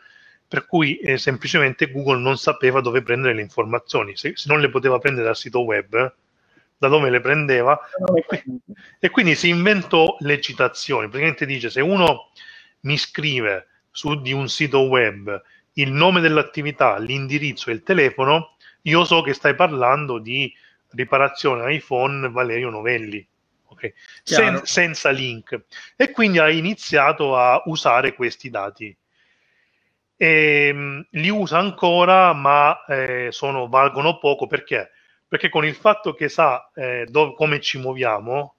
[0.47, 4.15] per cui eh, semplicemente Google non sapeva dove prendere le informazioni.
[4.15, 6.13] Se, se, non le poteva prendere dal sito web,
[6.77, 7.79] da dove le prendeva?
[8.15, 8.41] E, qui,
[8.99, 11.07] e quindi si inventò le citazioni.
[11.07, 12.31] Praticamente dice se uno
[12.81, 15.41] mi scrive su di un sito web
[15.73, 20.53] il nome dell'attività, l'indirizzo e il telefono, io so che stai parlando di
[20.91, 23.25] riparazione iPhone Valerio Novelli.
[23.79, 23.93] Okay.
[24.23, 25.63] Sen- senza link
[25.95, 28.95] e quindi ha iniziato a usare questi dati
[30.17, 34.91] e, ehm, li usa ancora ma eh, sono, valgono poco perché?
[35.27, 38.55] perché con il fatto che sa eh, dove, come ci muoviamo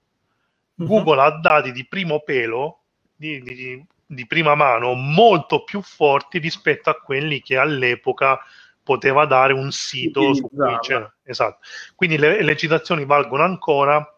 [0.75, 0.85] uh-huh.
[0.87, 2.79] Google ha dati di primo pelo
[3.15, 8.39] di, di, di, prima mano molto più forti rispetto a quelli che all'epoca
[8.83, 11.11] poteva dare un sito su cui c'era.
[11.23, 11.59] Esatto.
[11.95, 14.17] Quindi le, le citazioni valgono ancora,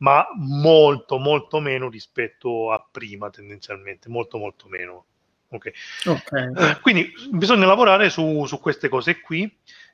[0.00, 5.04] ma molto, molto meno rispetto a prima, tendenzialmente, molto, molto meno.
[5.48, 5.72] Okay.
[6.04, 6.52] Okay.
[6.56, 9.52] Eh, quindi bisogna lavorare su, su, queste cose qui,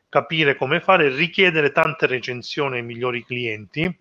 [0.08, 3.98] capire come fare, richiedere tante recensioni ai migliori clienti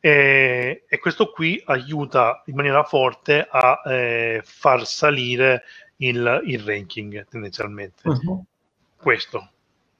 [0.00, 5.62] e, e questo qui aiuta in maniera forte a eh, far salire
[5.98, 8.08] il, il ranking tendenzialmente.
[8.08, 8.44] Uh-huh
[9.04, 9.50] questo.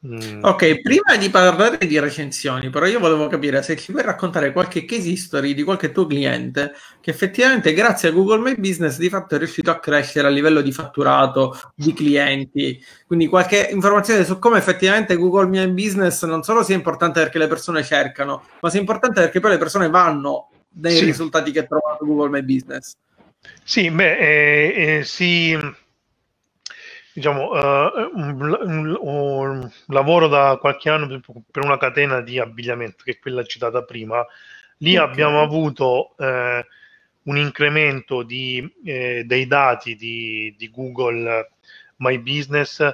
[0.07, 0.45] Mm.
[0.45, 4.85] Ok, prima di parlare di recensioni, però io volevo capire se ci puoi raccontare qualche
[4.85, 9.35] case history di qualche tuo cliente che effettivamente grazie a Google My Business di fatto
[9.35, 14.59] è riuscito a crescere a livello di fatturato, di clienti, quindi qualche informazione su come
[14.59, 19.23] effettivamente Google My Business non solo sia importante perché le persone cercano, ma sia importante
[19.23, 21.05] perché poi le persone vanno dai sì.
[21.07, 22.93] risultati che trovano su Google My Business.
[23.63, 25.83] Sì, beh, eh, eh, sì
[27.15, 33.13] diciamo, uh, un, un, un, lavoro da qualche anno per una catena di abbigliamento, che
[33.13, 34.25] è quella citata prima.
[34.79, 35.09] Lì okay.
[35.09, 36.67] abbiamo avuto eh,
[37.23, 41.51] un incremento di, eh, dei dati di, di, Google
[41.97, 42.85] My Business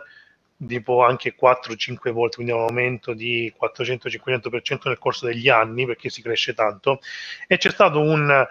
[0.67, 6.21] tipo anche 4-5 volte, quindi un aumento di 400-500% nel corso degli anni perché si
[6.21, 7.01] cresce tanto
[7.47, 8.47] e c'è stato un,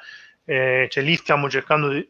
[0.45, 2.08] eh, cioè lì stiamo cercando di,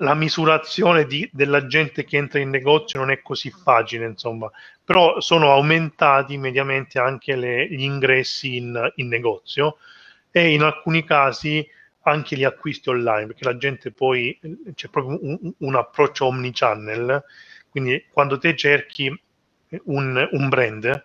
[0.00, 4.50] la misurazione di, della gente che entra in negozio non è così facile, insomma,
[4.84, 9.78] però sono aumentati mediamente anche le, gli ingressi in, in, negozio
[10.30, 11.66] e in alcuni casi
[12.02, 14.38] anche gli acquisti online, perché la gente poi
[14.74, 17.24] c'è proprio un, un approccio omnichannel,
[17.70, 19.12] quindi quando te cerchi
[19.84, 21.04] un, un brand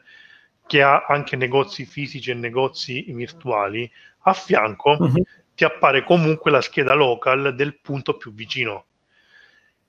[0.67, 3.89] che ha anche negozi fisici e negozi virtuali,
[4.23, 5.23] a fianco uh-huh
[5.61, 8.85] ti appare comunque la scheda local del punto più vicino.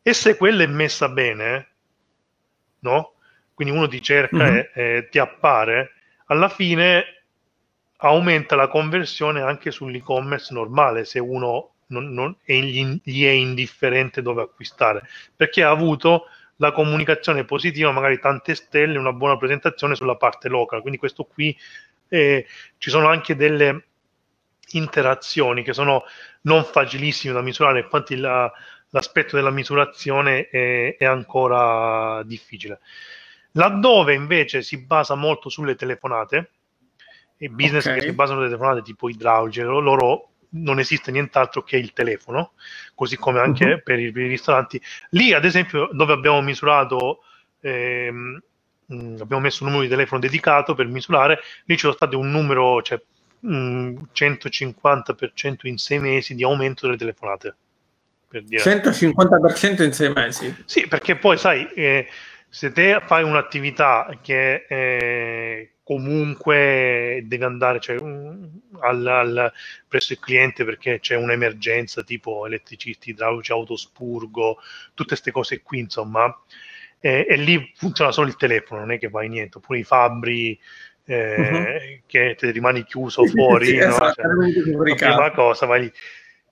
[0.02, 1.68] E se quella è messa bene,
[2.80, 3.14] no?
[3.54, 4.56] Quindi uno ti cerca mm-hmm.
[4.56, 5.92] e, e ti appare,
[6.26, 7.04] alla fine
[7.96, 14.42] aumenta la conversione anche sull'e-commerce normale se uno non, non è, gli, è indifferente dove
[14.42, 20.50] acquistare, perché ha avuto la comunicazione positiva, magari tante stelle, una buona presentazione sulla parte
[20.50, 20.82] local.
[20.82, 21.56] Quindi questo qui
[22.08, 23.86] eh, ci sono anche delle
[24.70, 26.04] interazioni che sono
[26.42, 28.50] non facilissime da misurare, infatti la,
[28.90, 32.80] l'aspetto della misurazione è, è, ancora difficile.
[33.52, 36.50] Laddove invece si basa molto sulle telefonate,
[37.36, 37.98] e business okay.
[37.98, 42.52] che si basano sulle telefonate tipo idrauliche, loro non esiste nient'altro che il telefono,
[42.94, 43.82] così come anche uh-huh.
[43.82, 44.80] per, i, per, i, ristoranti.
[45.10, 47.24] Lì, ad esempio, dove abbiamo misurato,
[47.60, 48.40] ehm,
[49.20, 53.00] abbiamo messo un numero di telefono dedicato per misurare, lì c'è stato un numero, cioè
[53.42, 57.56] mh, 150% in sei mesi di aumento delle telefonate.
[58.28, 58.62] Per dire.
[58.62, 60.54] 150% in sei mesi?
[60.64, 61.68] Sì, perché poi sai...
[61.74, 62.08] Eh,
[62.52, 69.52] se te fai un'attività che eh, comunque deve andare cioè, al, al,
[69.88, 74.58] presso il cliente perché c'è un'emergenza tipo elettricisti, idraulici, autospurgo,
[74.92, 76.38] tutte queste cose qui, insomma,
[77.00, 80.58] eh, e lì funziona solo il telefono, non è che fai niente, oppure i fabbri
[81.04, 82.02] eh, uh-huh.
[82.06, 83.88] che te rimani chiuso fuori, sì, no?
[83.88, 85.92] esatto, cioè, la prima cosa vai lì.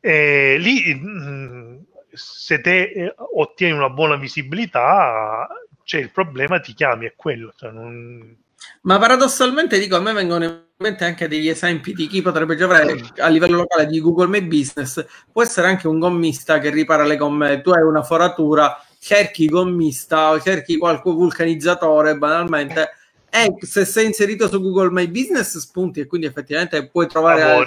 [0.00, 5.46] Eh, lì mh, se te eh, ottieni una buona visibilità
[5.84, 7.52] c'è il problema, ti chiami, è quello.
[7.56, 8.36] Cioè non...
[8.82, 12.94] Ma paradossalmente dico, a me vengono in mente anche degli esempi di chi potrebbe giocare
[13.18, 15.04] a livello locale di Google My Business.
[15.32, 20.30] Può essere anche un gommista che ripara le gomme, tu hai una foratura, cerchi gommista
[20.30, 22.90] o cerchi qualche vulcanizzatore banalmente
[23.30, 27.64] e se sei inserito su Google My Business spunti e quindi effettivamente puoi trovare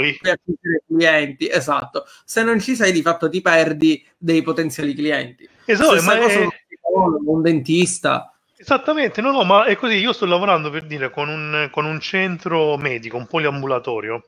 [0.88, 6.20] clienti esatto se non ci sei di fatto ti perdi dei potenziali clienti esatto ma
[6.20, 6.48] è,
[6.94, 8.34] un dentista.
[8.56, 9.96] Esattamente, no, no, ma è così.
[9.96, 14.28] Io sto lavorando per dire con un, con un centro medico, un poliambulatorio,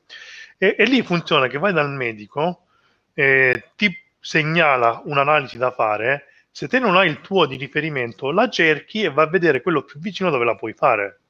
[0.58, 2.66] e, e, lì funziona che vai dal medico,
[3.14, 6.26] eh, ti segnala un'analisi da fare.
[6.50, 9.82] Se te non hai il tuo di riferimento, la cerchi e va a vedere quello
[9.82, 11.20] più vicino dove la puoi fare.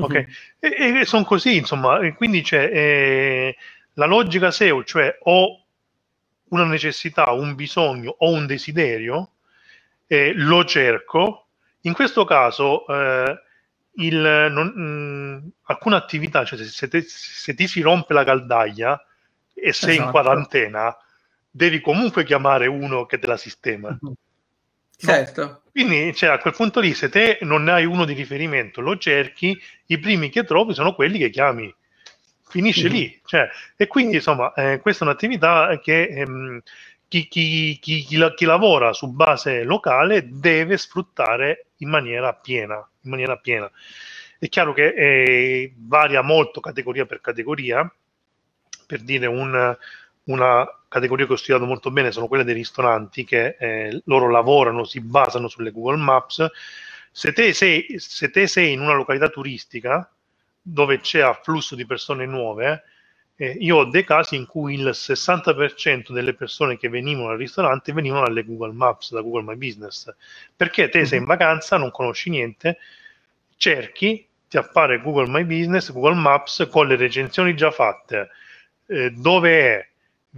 [0.00, 0.26] Ok, mm-hmm.
[0.60, 3.56] e, e sono così, insomma, e quindi c'è eh,
[3.94, 5.64] la logica SEO, cioè ho
[6.50, 9.32] una necessità, un bisogno o un desiderio,
[10.06, 11.46] eh, lo cerco.
[11.82, 13.42] In questo caso, eh,
[13.96, 14.16] il,
[14.50, 19.00] non, mh, mm, alcune attività, cioè se, te, se, ti si rompe la caldaia
[19.52, 20.04] e sei esatto.
[20.04, 20.96] in quarantena,
[21.50, 23.88] devi comunque chiamare uno che te la sistema.
[23.88, 24.14] Mm-hmm.
[24.96, 25.62] Certo.
[25.78, 28.98] Quindi cioè, a quel punto lì, se te non ne hai uno di riferimento, lo
[28.98, 29.56] cerchi,
[29.86, 31.72] i primi che trovi sono quelli che chiami.
[32.48, 32.92] Finisce mm-hmm.
[32.92, 33.20] lì.
[33.24, 36.60] Cioè, e quindi, insomma, eh, questa è un'attività che ehm,
[37.06, 42.74] chi, chi, chi, chi, lavora su base locale deve sfruttare in maniera piena.
[43.02, 43.70] In maniera piena.
[44.36, 47.88] È chiaro che eh, varia molto categoria per categoria,
[48.84, 49.76] per dire un,
[50.28, 54.84] una categoria che ho studiato molto bene sono quelle dei ristoranti che eh, loro lavorano,
[54.84, 56.46] si basano sulle Google Maps.
[57.10, 60.10] Se te, sei, se te sei in una località turistica
[60.60, 62.82] dove c'è afflusso di persone nuove,
[63.36, 67.92] eh, io ho dei casi in cui il 60% delle persone che venivano al ristorante
[67.92, 70.12] venivano dalle Google Maps, da Google My Business,
[70.54, 71.30] perché te sei in mhm.
[71.30, 72.78] vacanza, non conosci niente,
[73.56, 78.30] cerchi, ti appare Google My Business, Google Maps con le recensioni già fatte,
[78.86, 79.87] eh, dove è,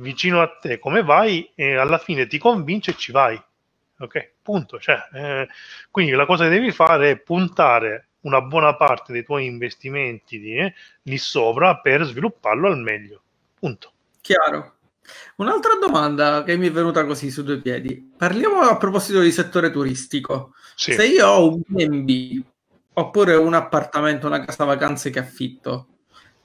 [0.01, 3.41] vicino a te, come vai, e alla fine ti convince e ci vai.
[3.99, 4.79] Ok, punto.
[4.79, 5.49] Cioè, eh,
[5.91, 10.57] quindi la cosa che devi fare è puntare una buona parte dei tuoi investimenti di,
[10.57, 13.23] eh, lì sopra per svilupparlo al meglio.
[13.59, 13.93] Punto.
[14.21, 14.75] Chiaro.
[15.37, 18.13] Un'altra domanda che mi è venuta così su due piedi.
[18.17, 20.55] Parliamo a proposito di settore turistico.
[20.75, 20.93] Sì.
[20.93, 22.43] Se io ho un BNB
[22.93, 25.87] oppure un appartamento, una casa vacanze che affitto,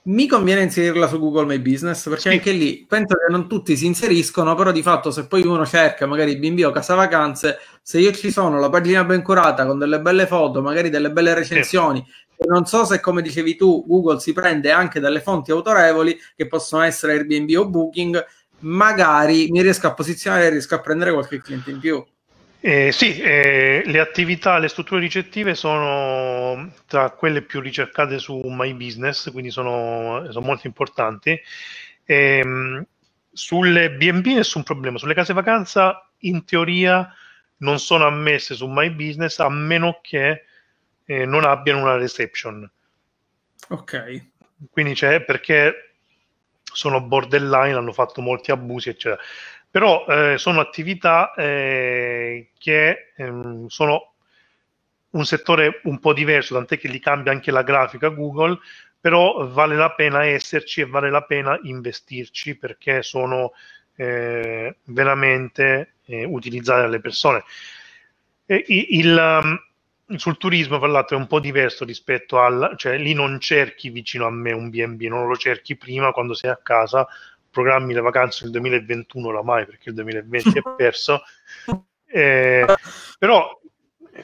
[0.08, 3.88] mi conviene inserirla su Google My Business perché anche lì penso che non tutti si
[3.88, 8.12] inseriscono, però di fatto se poi uno cerca magari B&B o casa vacanze, se io
[8.12, 12.48] ci sono la pagina ben curata con delle belle foto, magari delle belle recensioni, sì.
[12.48, 16.84] non so se come dicevi tu Google si prende anche dalle fonti autorevoli che possono
[16.84, 18.24] essere Airbnb o Booking,
[18.60, 22.04] magari mi riesco a posizionare e riesco a prendere qualche cliente in più.
[22.60, 28.74] Eh, sì, eh, le attività, le strutture ricettive sono tra quelle più ricercate su My
[28.74, 31.40] Business, quindi sono, sono molto importanti.
[32.04, 32.86] Eh,
[33.32, 37.14] sulle BB nessun problema, sulle case vacanza in teoria
[37.58, 40.46] non sono ammesse su My Business a meno che
[41.06, 42.70] eh, non abbiano una reception.
[43.70, 44.28] Ok.
[44.72, 45.94] Quindi c'è perché
[46.64, 49.22] sono borderline, hanno fatto molti abusi, eccetera
[49.76, 54.14] però eh, sono attività eh, che ehm, sono
[55.10, 58.58] un settore un po' diverso, tant'è che li cambia anche la grafica Google,
[58.98, 63.52] però vale la pena esserci e vale la pena investirci perché sono
[63.98, 67.44] eh, veramente eh, utilizzate dalle persone.
[68.46, 73.14] E, il, um, sul turismo, tra l'altro, è un po' diverso rispetto al, cioè lì
[73.14, 77.06] non cerchi vicino a me un BNB, non lo cerchi prima quando sei a casa,
[77.56, 81.24] programmi le vacanze nel 2021 oramai perché il 2020 è perso,
[82.06, 82.66] eh,
[83.18, 83.58] però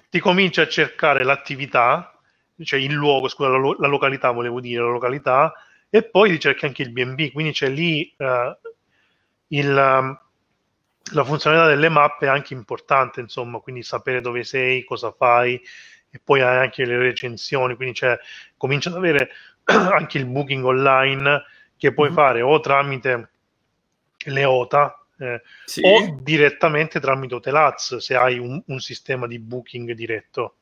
[0.10, 2.20] ti cominci a cercare l'attività,
[2.62, 5.54] cioè il luogo, scusa, la, lo- la, località volevo dire, la località,
[5.90, 8.26] e poi cerchi anche il BNB, quindi c'è lì uh,
[9.48, 10.20] il, um,
[11.14, 15.62] la funzionalità delle mappe è anche importante, insomma, quindi sapere dove sei, cosa fai,
[16.10, 18.18] e poi hai anche le recensioni, quindi c'è,
[18.58, 19.32] comincia ad avere
[19.64, 21.44] anche il booking online
[21.82, 22.16] che puoi mm-hmm.
[22.16, 23.30] fare o tramite
[24.26, 25.82] le OTA eh, sì.
[25.84, 30.58] o direttamente tramite Hotelaz se hai un, un sistema di booking diretto.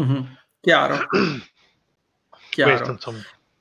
[0.00, 0.22] Mm-hmm.
[0.60, 0.98] Chiaro.
[2.50, 2.84] Chiaro.
[2.84, 3.14] Questo,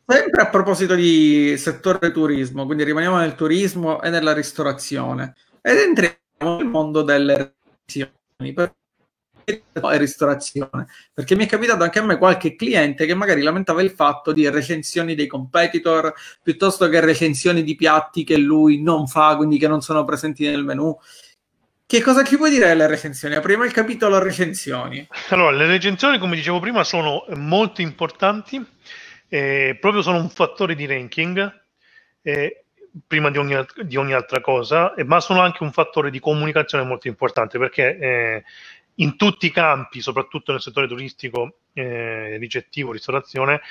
[0.08, 6.58] Sempre a proposito di settore turismo, quindi rimaniamo nel turismo e nella ristorazione ed entriamo
[6.58, 7.54] nel mondo delle
[7.86, 8.54] recensioni
[9.50, 13.92] e ristorazione perché mi è capitato anche a me qualche cliente che magari lamentava il
[13.92, 19.58] fatto di recensioni dei competitor piuttosto che recensioni di piatti che lui non fa quindi
[19.58, 20.98] che non sono presenti nel menu
[21.86, 23.36] che cosa ci puoi dire delle recensioni?
[23.36, 25.08] Apriamo il capitolo recensioni.
[25.30, 28.62] Allora, le recensioni, come dicevo prima, sono molto importanti,
[29.30, 31.62] eh, proprio sono un fattore di ranking,
[32.22, 32.66] eh,
[33.08, 36.84] prima di ogni, di ogni, altra cosa, eh, ma sono anche un fattore di comunicazione
[36.84, 38.44] molto importante, perché eh,
[39.00, 43.62] in tutti i campi, soprattutto nel settore turistico, eh, ricettivo, ristorazione,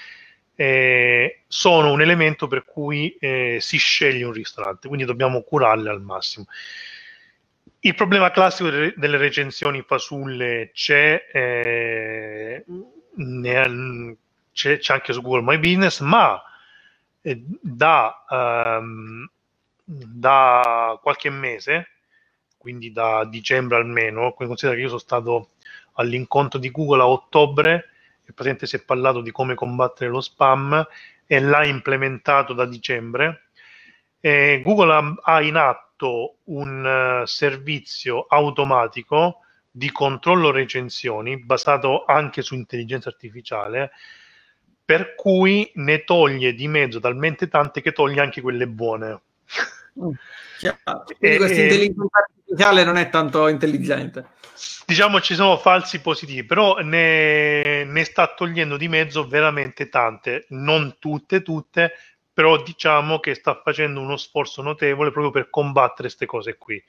[0.54, 3.16] eh, sono un elemento per cui
[3.58, 6.46] si sceglie un ristorante, quindi dobbiamo curarle al massimo.
[7.86, 12.64] Il problema classico delle, delle recensioni fasulle c'è, eh,
[13.14, 14.16] ne,
[14.52, 16.42] c'è, c'è, anche su Google My Business, ma
[17.20, 19.28] eh, da, um,
[19.84, 21.95] da, qualche mese,
[22.66, 25.50] quindi da dicembre almeno, considera che io sono stato
[25.92, 27.74] all'incontro di Google a ottobre
[28.24, 30.84] e praticamente si è parlato di come combattere lo spam
[31.26, 33.50] e l'ha implementato da dicembre.
[34.18, 42.42] Eh, Google ha, ha in atto un uh, servizio automatico di controllo recensioni basato anche
[42.42, 43.92] su intelligenza artificiale
[44.84, 49.20] per cui ne toglie di mezzo talmente tante che toglie anche quelle buone.
[49.98, 50.10] Mm,
[51.18, 54.34] Quindi questa intelligenza artificiale non è tanto intelligente.
[54.86, 60.96] Diciamo ci sono falsi positivi, però ne, ne sta togliendo di mezzo veramente tante, non
[60.98, 61.92] tutte, tutte,
[62.32, 66.82] però diciamo che sta facendo uno sforzo notevole proprio per combattere queste cose qui.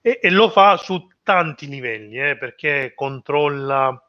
[0.00, 4.00] E, e lo fa su tanti livelli, eh, perché controlla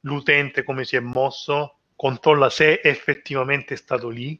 [0.00, 4.38] l'utente come si è mosso, controlla se effettivamente è stato lì,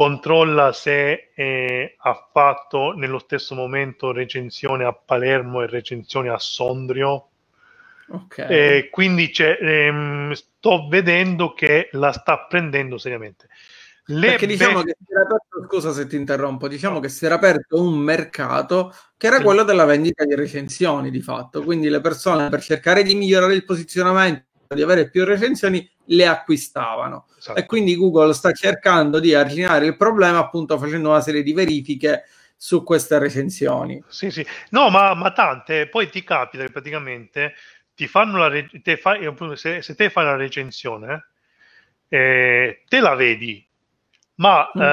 [0.00, 7.28] controlla se eh, ha fatto nello stesso momento recensione a Palermo e recensione a Sondrio.
[8.08, 8.48] Okay.
[8.48, 13.48] Eh, quindi ehm, sto vedendo che la sta prendendo seriamente.
[14.06, 17.26] Le Perché diciamo be- che si era aperto, scusa se ti interrompo, diciamo che si
[17.26, 22.00] era aperto un mercato che era quello della vendita di recensioni di fatto, quindi le
[22.00, 27.26] persone per cercare di migliorare il posizionamento, di avere più recensioni, le acquistavano.
[27.38, 27.58] Esatto.
[27.58, 32.24] E quindi Google sta cercando di arginare il problema appunto facendo una serie di verifiche
[32.56, 34.02] su queste recensioni.
[34.08, 34.46] Sì, sì.
[34.70, 35.88] No, ma, ma tante.
[35.88, 37.54] Poi ti capita che praticamente
[37.94, 41.28] ti fanno la re- te fai, se, se, te fai la recensione,
[42.08, 43.66] eh, te la vedi
[44.40, 44.86] ma mm-hmm.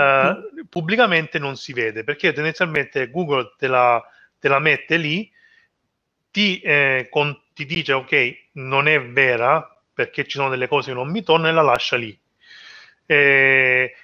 [0.60, 4.04] eh, pubblicamente non si vede perché tendenzialmente Google te la,
[4.40, 5.32] te la mette lì,
[6.30, 10.96] ti, eh, con, ti, dice ok, non è vera perché ci sono delle cose che
[10.96, 12.16] non mi tornano e la lascia lì.
[13.04, 13.96] E,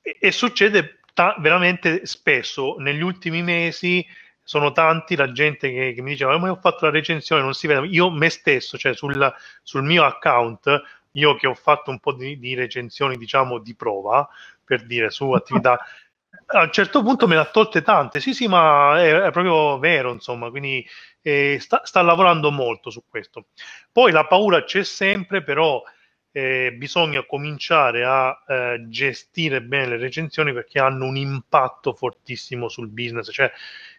[0.00, 4.06] e succede ta- veramente spesso negli ultimi mesi
[4.42, 7.52] sono tanti la gente che, che mi diceva ma io ho fatto la recensione non
[7.52, 9.34] si vede io me stesso cioè sul,
[9.64, 10.82] sul mio account
[11.12, 14.28] io che ho fatto un po' di, di recensioni diciamo di prova
[14.66, 15.78] per dire, su attività.
[16.48, 19.78] A un certo punto me ne ha tolte tante, sì, sì, ma è, è proprio
[19.78, 20.86] vero, insomma, quindi
[21.20, 23.46] eh, sta, sta, lavorando molto su questo.
[23.90, 25.82] Poi la paura c'è sempre, però
[26.30, 32.88] eh, bisogna cominciare a eh, gestire bene le recensioni perché hanno un impatto fortissimo sul
[32.88, 33.32] business.
[33.32, 33.50] Cioè,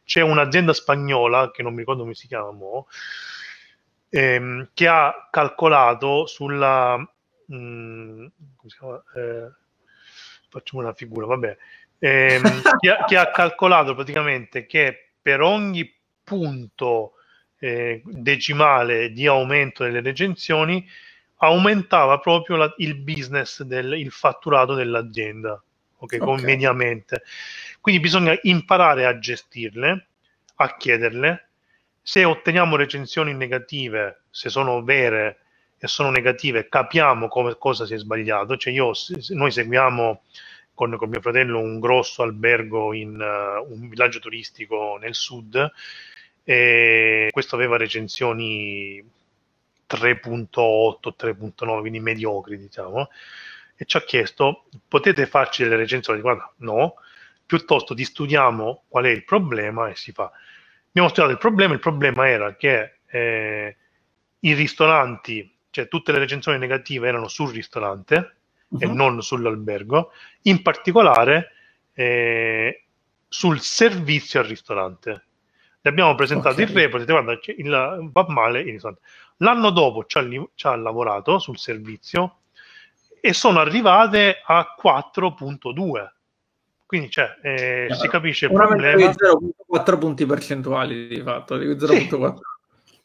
[0.05, 2.87] c'è un'azienda spagnola, che non mi ricordo come si chiama, mo,
[4.09, 6.97] ehm, che ha calcolato sulla...
[6.97, 8.25] Mh, mm,
[8.55, 9.03] come si chiama?
[9.15, 9.51] Eh,
[10.49, 11.57] facciamo una figura, vabbè,
[11.99, 12.41] ehm,
[12.79, 15.93] che, ha, che, ha, calcolato praticamente che per ogni
[16.23, 17.13] punto
[17.59, 20.85] eh, decimale di aumento delle recensioni
[21.37, 25.61] aumentava proprio la, il business, del, il fatturato dell'azienda,
[25.97, 26.43] okay, okay.
[26.43, 27.23] mediamente.
[27.79, 30.07] Quindi bisogna imparare a gestirle,
[30.55, 31.49] a chiederle.
[32.01, 35.39] Se otteniamo recensioni negative, se sono vere,
[35.79, 38.57] e sono negative, capiamo come, cosa si è sbagliato.
[38.57, 38.91] Cioè io,
[39.29, 40.23] noi seguiamo
[40.77, 45.71] con, con mio fratello un grosso albergo in uh, un villaggio turistico nel sud
[46.43, 49.03] e questo aveva recensioni
[49.89, 53.09] 3.8, 3.9, quindi mediocri, diciamo.
[53.75, 56.21] e ci ha chiesto, potete farci delle recensioni?
[56.21, 56.93] Guarda, no,
[57.43, 58.05] piuttosto ti
[58.87, 60.31] qual è il problema e si fa.
[60.89, 63.75] Abbiamo studiato il problema, il problema era che eh,
[64.41, 68.36] i ristoranti, cioè tutte le recensioni negative erano sul ristorante
[68.67, 68.81] uh-huh.
[68.81, 70.11] e non sull'albergo,
[70.43, 71.51] in particolare
[71.93, 72.85] eh,
[73.27, 75.25] sul servizio al ristorante.
[75.81, 76.65] Le abbiamo presentato okay.
[76.65, 79.01] il report, guarda, il, va male il ristorante.
[79.37, 82.39] L'anno dopo ci ha, ci ha lavorato sul servizio
[83.21, 86.15] e sono arrivate a 4.2
[86.87, 89.11] quindi cioè, eh, si capisce il problema.
[89.11, 91.85] 0.4 punti percentuali di fatto, di 0.4.
[91.85, 92.09] Sì.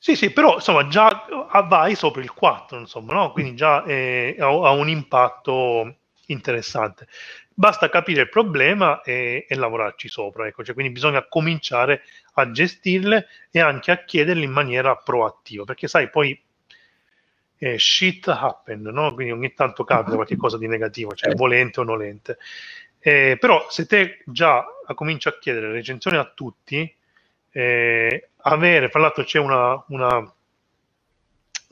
[0.03, 1.29] Sì, sì, però insomma già
[1.69, 3.31] vai sopra il 4, insomma, no?
[3.31, 7.07] quindi già eh, ha, ha, un impatto interessante.
[7.55, 10.65] Basta capire il problema e, e lavorarci sopra, ecco.
[10.65, 16.11] cioè, quindi bisogna cominciare a gestirle e anche a chiederle in maniera proattiva, perché sai,
[16.11, 16.37] poi
[17.59, 19.15] eh, shit happen, no?
[19.15, 22.39] quindi ogni tanto capita qualcosa di negativo, cioè volente o nolente.
[22.99, 24.65] Eh, però se te già
[24.97, 26.93] cominci a chiedere recensioni a tutti,
[27.53, 30.35] eh, avere, fra l'altro c'è una, una,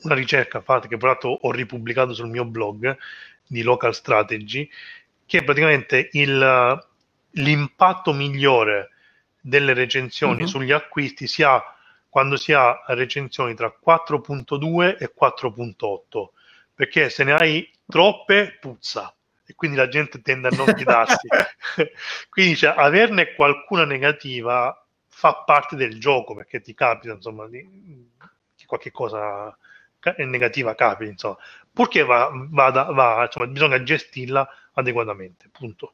[0.03, 2.95] una ricerca fatta che l'altro ho ripubblicato sul mio blog
[3.47, 4.69] di Local Strategy,
[5.25, 6.87] che praticamente il,
[7.31, 8.89] l'impatto migliore
[9.41, 10.47] delle recensioni uh-huh.
[10.47, 11.63] sugli acquisti si ha
[12.07, 16.27] quando si ha recensioni tra 4.2 e 4.8
[16.75, 19.13] perché se ne hai troppe puzza
[19.45, 21.27] e quindi la gente tende a non fidarsi.
[22.29, 24.75] quindi cioè, averne qualcuna negativa
[25.21, 28.09] fa parte del gioco perché ti capita insomma di,
[28.55, 29.55] che qualche cosa
[30.17, 31.37] negativa capita insomma.
[31.71, 35.93] Purché va, vada, va, insomma, bisogna gestirla adeguatamente punto.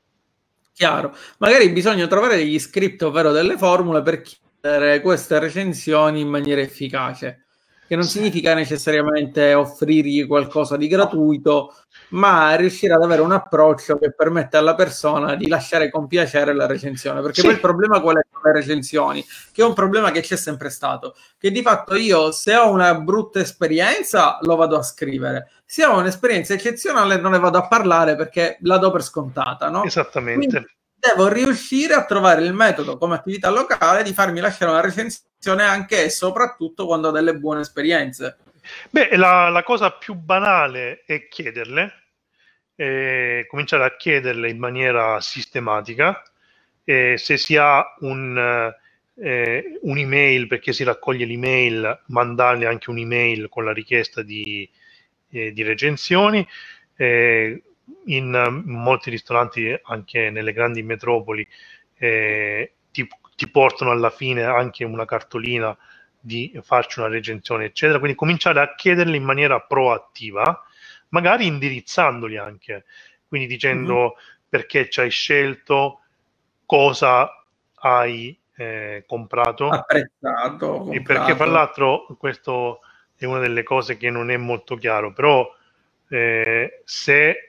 [0.72, 1.14] Chiaro.
[1.40, 7.47] Magari bisogna trovare degli script ovvero delle formule per chiedere queste recensioni in maniera efficace
[7.88, 11.74] che non significa necessariamente offrirgli qualcosa di gratuito,
[12.10, 16.66] ma riuscire ad avere un approccio che permette alla persona di lasciare con piacere la
[16.66, 17.22] recensione.
[17.22, 17.48] Perché sì.
[17.48, 19.26] poi il problema qual è con le recensioni?
[19.52, 21.16] Che è un problema che c'è sempre stato.
[21.38, 25.50] Che di fatto io, se ho una brutta esperienza, lo vado a scrivere.
[25.66, 29.84] Se ho un'esperienza eccezionale, non ne vado a parlare perché la do per scontata, no?
[29.84, 30.48] Esattamente.
[30.48, 35.64] Quindi devo riuscire a trovare il metodo come attività locale di farmi lasciare una recensione
[35.64, 38.38] anche e soprattutto quando ho delle buone esperienze.
[38.90, 41.94] Beh, la, la cosa più banale è chiederle,
[42.76, 46.22] eh, cominciare a chiederle in maniera sistematica.
[46.84, 48.74] Eh, se si ha un,
[49.16, 54.70] eh, un'email, perché si raccoglie l'email, mandarle anche un'email con la richiesta di,
[55.30, 56.48] eh, di recensioni.
[56.96, 57.62] Eh,
[58.06, 61.48] in molti ristoranti, anche nelle grandi metropoli,
[61.98, 65.76] eh, ti, ti, portano alla fine anche una cartolina
[66.20, 68.00] di farci una recensione, eccetera.
[68.00, 70.64] Quindi cominciare a chiederle in maniera proattiva,
[71.10, 72.86] magari indirizzandoli anche,
[73.28, 74.48] quindi dicendo mm-hmm.
[74.50, 76.02] perché ci hai scelto,
[76.66, 77.30] cosa
[77.76, 79.70] hai eh, comprato.
[79.70, 80.68] Apprezzato.
[80.68, 80.92] Comprato.
[80.92, 82.82] E perché, fra l'altro, questo
[83.16, 85.50] è una delle cose che non è molto chiaro, però
[86.10, 87.47] eh, se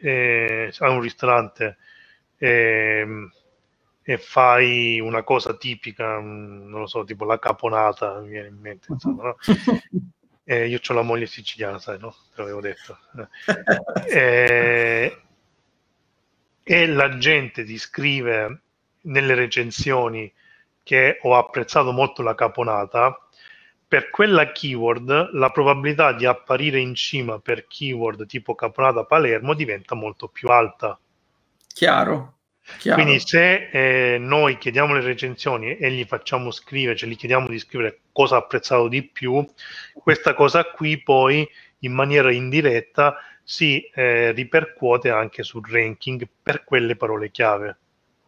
[0.00, 1.76] eh, hai un ristorante
[2.38, 3.06] eh,
[4.02, 8.58] e fai una cosa tipica, mm, non lo so, tipo la caponata, mi viene in
[8.58, 9.36] mente, insomma, no?
[10.44, 12.14] eh, io ho la moglie siciliana, sai, no?
[12.34, 12.98] Te l'avevo detto.
[14.12, 15.16] Eh,
[16.62, 18.62] e la gente ti scrive
[19.02, 20.32] nelle recensioni
[20.82, 23.28] che ho apprezzato molto la caponata,
[23.90, 29.96] per quella keyword la probabilità di apparire in cima per keyword tipo caponata Palermo diventa
[29.96, 30.96] molto più alta.
[31.66, 32.36] Chiaro.
[32.78, 33.02] Chiaro.
[33.02, 37.58] Quindi se eh, noi chiediamo le recensioni e gli facciamo scrivere, cioè gli chiediamo di
[37.58, 39.44] scrivere cosa ha apprezzato di più,
[39.92, 41.44] questa cosa qui poi
[41.80, 47.76] in maniera indiretta si eh, ripercuote anche sul ranking per quelle parole chiave.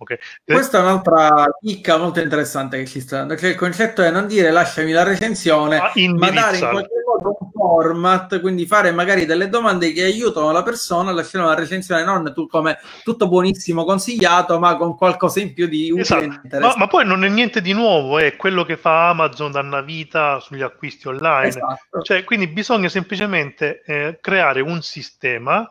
[0.03, 0.19] Okay.
[0.45, 3.37] Questa è un'altra chicca molto interessante che ci sta dando.
[3.37, 7.37] Cioè, il concetto è non dire lasciami la recensione, ah, ma dare in qualche modo
[7.39, 12.03] un format, quindi fare magari delle domande che aiutano la persona a lasciare una recensione,
[12.03, 16.59] non tu come tutto buonissimo consigliato, ma con qualcosa in più di utile esatto.
[16.59, 19.83] ma, ma, poi non è niente di nuovo, è quello che fa Amazon da una
[19.83, 21.47] vita sugli acquisti online.
[21.47, 22.03] Esatto.
[22.03, 25.71] Cioè, quindi bisogna semplicemente eh, creare un sistema,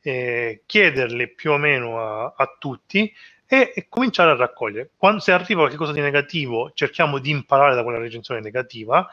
[0.00, 3.12] eh, chiederle più o meno a, a tutti
[3.48, 4.90] e, e cominciare a raccogliere.
[4.96, 9.08] Quando, se arriva qualcosa di negativo, cerchiamo di imparare da quella recensione negativa.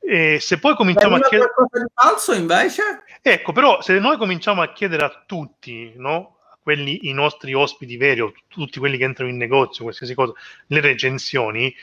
[0.00, 1.52] E se poi cominciamo Beh, a chiedere.
[1.52, 2.82] qualcosa di falso invece?
[3.20, 6.38] Ecco, però, se noi cominciamo a chiedere a tutti, no?
[6.62, 10.32] quelli, i nostri ospiti veri o tutti quelli che entrano in negozio, qualsiasi cosa,
[10.68, 11.74] le recensioni,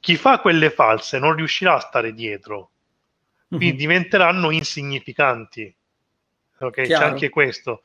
[0.00, 2.70] chi fa quelle false non riuscirà a stare dietro,
[3.48, 3.76] quindi mm-hmm.
[3.76, 5.72] diventeranno insignificanti
[6.66, 6.82] ok?
[6.82, 7.04] Chiaro.
[7.04, 7.82] C'è anche questo.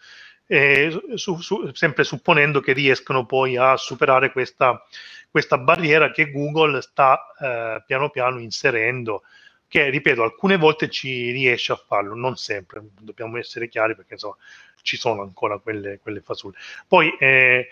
[1.16, 4.82] Su, su, sempre supponendo che riescano poi a superare questa,
[5.30, 9.24] questa barriera che Google sta eh, piano piano inserendo,
[9.68, 14.38] che ripeto, alcune volte ci riesce a farlo, non sempre, dobbiamo essere chiari perché insomma
[14.82, 16.56] ci sono ancora quelle, quelle fasulle.
[16.88, 17.68] Poi eh,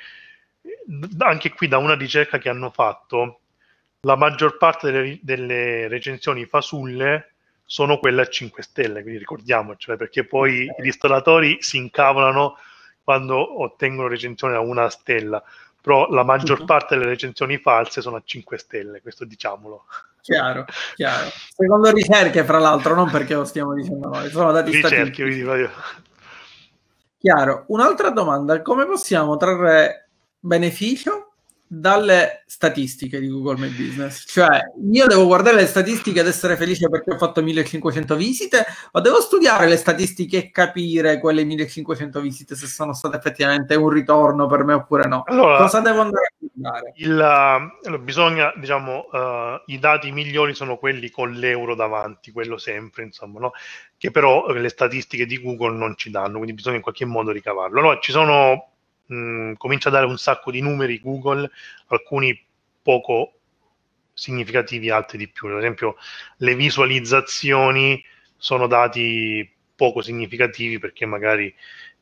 [1.20, 3.40] anche qui da una ricerca che hanno fatto,
[4.02, 7.35] la maggior parte delle, delle recensioni fasulle
[7.66, 12.58] sono quelle a 5 stelle, quindi ricordiamocelo, perché poi i ristoratori si incavolano
[13.04, 15.44] quando ottengono recensioni a una stella,
[15.82, 16.66] però la maggior uh-huh.
[16.66, 19.86] parte delle recensioni false sono a 5 stelle, questo diciamolo.
[20.22, 21.30] Chiaro, chiaro.
[21.56, 25.70] Secondo ricerche, fra l'altro, non perché lo stiamo dicendo noi, sono dati ricerche, quindi voglio...
[27.18, 27.66] Chiaro.
[27.68, 30.10] Un'altra domanda, come possiamo trarre
[30.40, 31.35] beneficio
[31.68, 34.26] dalle statistiche di Google My Business.
[34.28, 39.02] Cioè, io devo guardare le statistiche ed essere felice perché ho fatto 1500 visite o
[39.02, 44.48] devo studiare le statistiche e capire quelle 1500 visite se sono state effettivamente un ritorno
[44.48, 45.24] per me oppure no?
[45.26, 46.94] Allora, Cosa devo andare a studiare?
[46.98, 53.04] Il, allora, bisogna, diciamo, uh, i dati migliori sono quelli con l'euro davanti, quello sempre,
[53.04, 53.52] insomma, no?
[53.98, 57.80] Che però le statistiche di Google non ci danno, quindi bisogna in qualche modo ricavarlo.
[57.80, 58.75] Allora, ci sono
[59.14, 61.50] mm, comincia a dare un sacco di numeri Google,
[61.88, 62.40] alcuni
[62.82, 63.34] poco
[64.14, 65.50] significativi, altri di più.
[65.50, 65.98] Ad esempio,
[66.38, 68.04] le visualizzazioni
[68.38, 71.54] sono dati poco significativi perché magari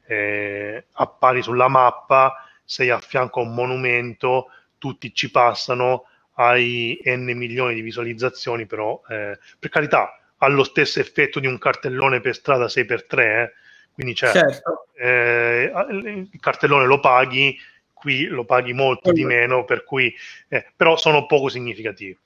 [0.05, 4.47] eh, appari sulla mappa, sei a fianco a un monumento,
[4.77, 10.99] tutti ci passano, hai n milioni di visualizzazioni, però eh, per carità ha lo stesso
[10.99, 13.53] effetto di un cartellone per strada 6x3, eh,
[13.93, 14.87] quindi c'è certo.
[14.95, 17.57] eh, il cartellone lo paghi,
[17.93, 20.13] qui lo paghi molto di meno, per cui,
[20.49, 22.17] eh, però sono poco significativi.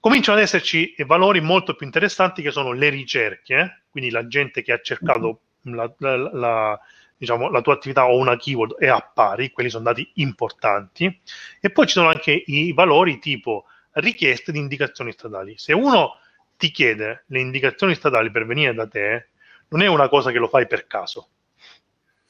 [0.00, 3.80] Cominciano ad esserci valori molto più interessanti che sono le ricerche, eh?
[3.90, 5.76] quindi la gente che ha cercato mm-hmm.
[5.76, 6.80] la, la, la,
[7.16, 11.20] diciamo, la tua attività o una keyword e appari, quelli sono dati importanti,
[11.60, 15.54] e poi ci sono anche i valori tipo richieste di indicazioni statali.
[15.56, 16.18] Se uno
[16.56, 19.28] ti chiede le indicazioni statali per venire da te,
[19.68, 21.28] non è una cosa che lo fai per caso,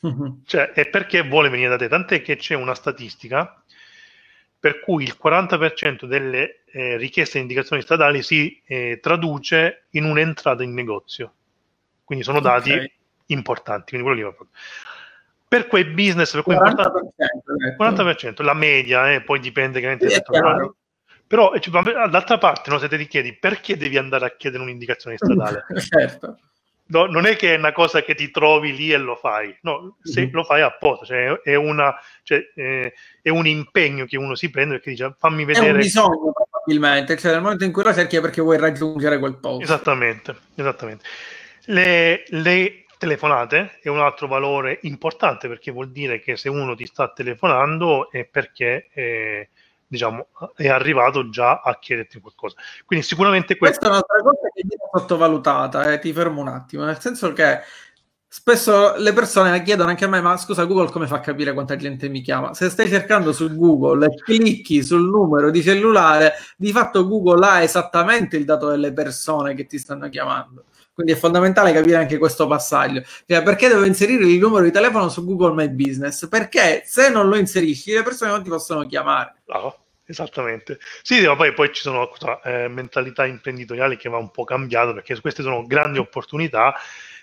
[0.06, 0.32] mm-hmm.
[0.44, 3.60] cioè è perché vuole venire da te, tant'è che c'è una statistica
[4.58, 10.62] per cui il 40% delle eh, richieste di indicazioni stradali si eh, traduce in un'entrata
[10.62, 11.32] in negozio,
[12.04, 12.92] quindi sono dati okay.
[13.26, 14.36] importanti, quindi quello lì
[15.48, 20.20] per quei business per quei 40%, 40% la media, eh, poi dipende chiaramente sì,
[21.26, 25.16] però cioè, d'altra parte no, se te ti chiedi perché devi andare a chiedere un'indicazione
[25.18, 25.64] stradale?
[25.78, 26.38] Certo
[26.86, 29.96] no, non è che è una cosa che ti trovi lì e lo fai, no,
[30.02, 30.32] se mm-hmm.
[30.32, 34.74] lo fai apposta, cioè è, una, cioè, eh, è, un impegno che uno si prende
[34.74, 35.66] perché dice fammi vedere.
[35.66, 39.18] È un bisogno probabilmente, cioè nel momento in cui lo cerchi è perché vuoi raggiungere
[39.18, 39.62] quel posto.
[39.62, 41.04] Esattamente, esattamente.
[41.66, 46.86] Le, le telefonate è un altro valore importante perché vuol dire che se uno ti
[46.86, 48.88] sta telefonando è perché...
[48.92, 49.48] Eh,
[49.86, 52.56] diciamo, è arrivato già a chiederti qualcosa.
[52.84, 53.78] Quindi sicuramente questo...
[53.78, 57.60] questa è un'altra cosa che viene sottovalutata, eh, ti fermo un attimo, nel senso che
[58.28, 61.76] spesso le persone chiedono anche a me, ma scusa Google come fa a capire quanta
[61.76, 62.52] gente mi chiama?
[62.54, 67.62] Se stai cercando su Google e clicchi sul numero di cellulare, di fatto Google ha
[67.62, 70.64] esattamente il dato delle persone che ti stanno chiamando.
[70.96, 73.02] Quindi è fondamentale capire anche questo passaggio.
[73.26, 76.26] Cioè, perché devo inserire il numero di telefono su Google My Business?
[76.26, 79.42] Perché se non lo inserisci, le persone non ti possono chiamare.
[79.44, 79.76] No,
[80.06, 80.78] esattamente.
[81.02, 82.10] Sì, ma poi, poi ci sono
[82.44, 86.74] eh, mentalità imprenditoriali che va un po' cambiato perché queste sono grandi opportunità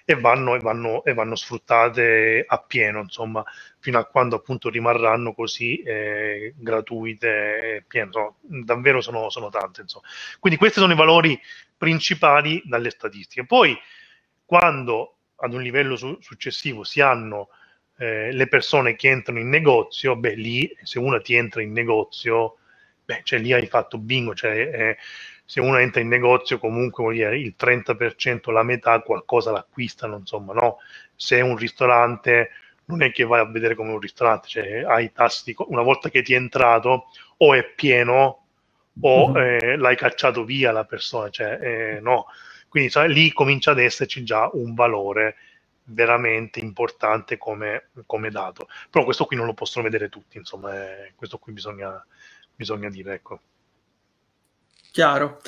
[0.05, 3.43] e vanno, e vanno, e vanno sfruttate appieno, insomma,
[3.79, 8.07] fino a quando appunto rimarranno così eh, gratuite e piene.
[8.07, 9.81] Insomma, davvero sono, sono tante.
[9.81, 10.05] Insomma.
[10.39, 11.39] Quindi questi sono i valori
[11.77, 13.45] principali dalle statistiche.
[13.45, 13.77] Poi,
[14.45, 17.49] quando ad un livello su- successivo si hanno
[17.97, 22.57] eh, le persone che entrano in negozio, beh, lì se uno ti entra in negozio,
[23.05, 24.97] beh, cioè lì hai fatto bingo, cioè eh,
[25.45, 30.53] se uno entra in negozio comunque vuol dire il 30%, la metà qualcosa l'acquistano, insomma,
[30.53, 30.77] no?
[31.15, 32.49] Se è un ristorante
[32.85, 36.09] non è che vai a vedere come un ristorante, cioè hai tassi di, una volta
[36.09, 37.05] che ti è entrato
[37.37, 38.45] o è pieno
[39.01, 39.37] o uh-huh.
[39.37, 42.25] eh, l'hai cacciato via la persona, cioè eh, no.
[42.67, 45.35] Quindi cioè, lì comincia ad esserci già un valore
[45.85, 48.67] veramente importante come, come, dato.
[48.89, 50.73] Però questo qui non lo possono vedere tutti, insomma,
[51.05, 52.03] eh, questo qui bisogna,
[52.55, 53.39] bisogna dire, ecco.
[54.93, 55.41] Chiaro.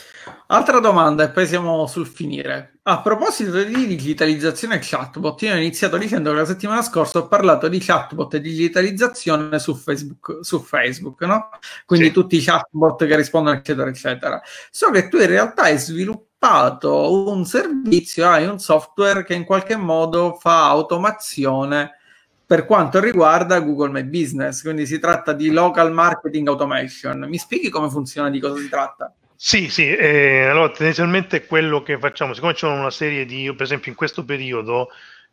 [0.48, 2.80] Altra domanda e poi siamo sul finire.
[2.82, 7.28] A proposito di digitalizzazione e chatbot, io ho iniziato dicendo che la settimana scorsa ho
[7.28, 11.50] parlato di chatbot e digitalizzazione su Facebook, su Facebook no?
[11.86, 12.12] Quindi sì.
[12.12, 14.42] tutti i chatbot che rispondono, eccetera, eccetera.
[14.72, 19.46] So che tu in realtà hai sviluppato sviluppato un servizio, hai un software che in
[19.46, 22.00] qualche modo fa automazione
[22.44, 27.28] per quanto riguarda Google My Business, quindi si tratta di local marketing automation.
[27.28, 29.14] Mi spieghi come funziona, di cosa si tratta?
[29.38, 33.92] Sì, sì, eh, allora tendenzialmente quello che facciamo, siccome c'è una serie di, per esempio
[33.92, 34.90] in questo periodo,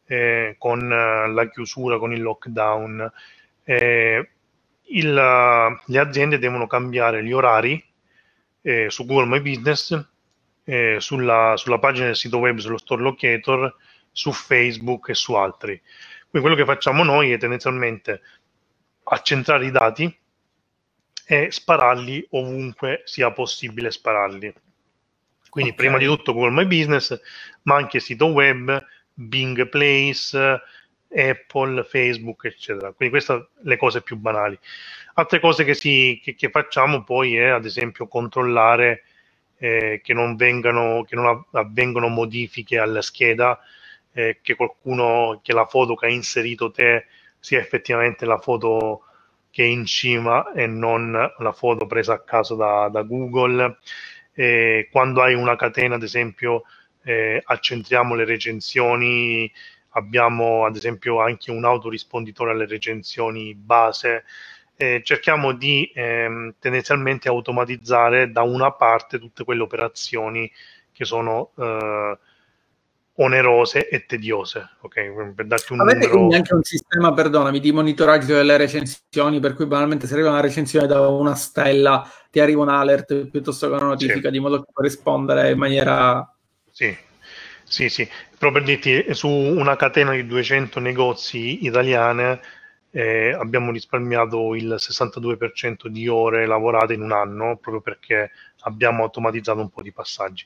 [0.06, 3.10] eh, con uh, la chiusura, con il lockdown,
[3.64, 4.30] eh,
[4.86, 7.82] il, le aziende devono cambiare gli orari
[8.62, 10.04] eh, su Google My Business,
[10.64, 13.74] eh, sulla, sulla, pagina del sito web, sullo store locator,
[14.10, 15.80] su Facebook e su altri.
[16.28, 18.20] Quindi quello che facciamo noi è tendenzialmente
[19.04, 20.20] accentrare i dati
[21.24, 24.52] e spararli ovunque sia possibile spararli.
[25.48, 25.84] Quindi okay.
[25.84, 27.20] prima di tutto Google My Business,
[27.62, 30.60] ma anche sito web, Bing Place,
[31.14, 32.92] Apple, Facebook, eccetera.
[32.92, 34.58] Quindi queste sono le cose più banali.
[35.14, 39.04] Altre cose che, si, che, che facciamo poi è ad esempio controllare
[39.58, 43.60] eh, che, non vengano, che non avvengano modifiche alla scheda,
[44.12, 47.06] eh, che qualcuno, che la foto che ha inserito te
[47.38, 49.04] sia effettivamente la foto
[49.52, 53.76] che è in cima e non la foto presa a caso da, da Google.
[54.32, 56.62] Eh, quando hai una catena, ad esempio,
[57.04, 59.52] eh, accentriamo le recensioni,
[59.90, 64.24] abbiamo ad esempio anche un autorisponditore alle recensioni base.
[64.74, 70.50] Eh, cerchiamo di ehm, tendenzialmente automatizzare da una parte tutte quelle operazioni
[70.92, 72.18] che sono eh,
[73.16, 74.70] onerose e tediose.
[74.80, 76.16] Ok, per darti un Avete numero...
[76.16, 80.40] quindi anche un sistema, perdonami, di monitoraggio delle recensioni, per cui banalmente se arriva una
[80.40, 84.30] recensione da una stella ti arriva un alert piuttosto che una notifica, sì.
[84.30, 86.34] di modo che puoi rispondere in maniera...
[86.70, 86.96] Sì,
[87.64, 88.08] sì, sì.
[88.38, 92.40] Però per dirti, su una catena di 200 negozi italiane
[92.94, 98.30] eh, abbiamo risparmiato il 62% di ore lavorate in un anno, proprio perché
[98.60, 100.44] abbiamo automatizzato un po' di passaggi.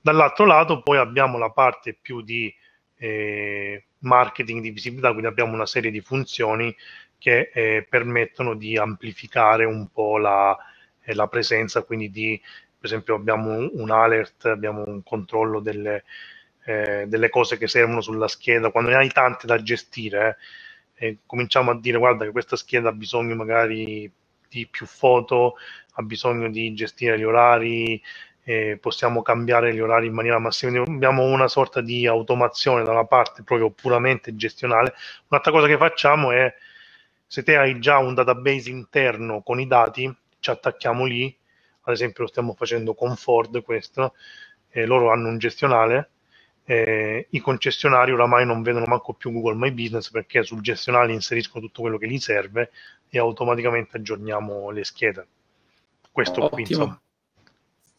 [0.00, 2.54] Dall'altro lato poi abbiamo la parte più di
[2.96, 6.74] eh, marketing di visibilità, quindi abbiamo una serie di funzioni
[7.18, 10.56] che eh, permettono di amplificare un po' la,
[11.02, 16.04] eh, la, presenza, quindi di, per esempio abbiamo un, alert, abbiamo un controllo delle,
[16.64, 20.36] eh, delle, cose che servono sulla scheda, quando ne hai tante da gestire,
[20.98, 24.10] eh, cominciamo a dire guarda che questa scheda ha bisogno magari
[24.48, 25.54] di più foto,
[25.94, 28.00] ha bisogno di gestire gli orari,
[28.42, 30.82] eh, possiamo cambiare gli orari in maniera massima.
[30.82, 34.94] Abbiamo una sorta di automazione da una parte proprio puramente gestionale.
[35.28, 36.52] Un'altra cosa che facciamo è
[37.26, 41.36] se te hai già un database interno con i dati, ci attacchiamo lì,
[41.82, 44.14] ad esempio lo stiamo facendo con Ford questo,
[44.70, 46.10] eh, loro hanno un gestionale,
[46.70, 51.64] eh, i concessionari oramai non vedono manco più Google My Business perché sul gestionale inseriscono
[51.64, 52.72] tutto quello che gli serve
[53.08, 55.26] e automaticamente aggiorniamo le schede.
[56.12, 56.48] Questo Ottimo.
[56.50, 57.00] qui insomma.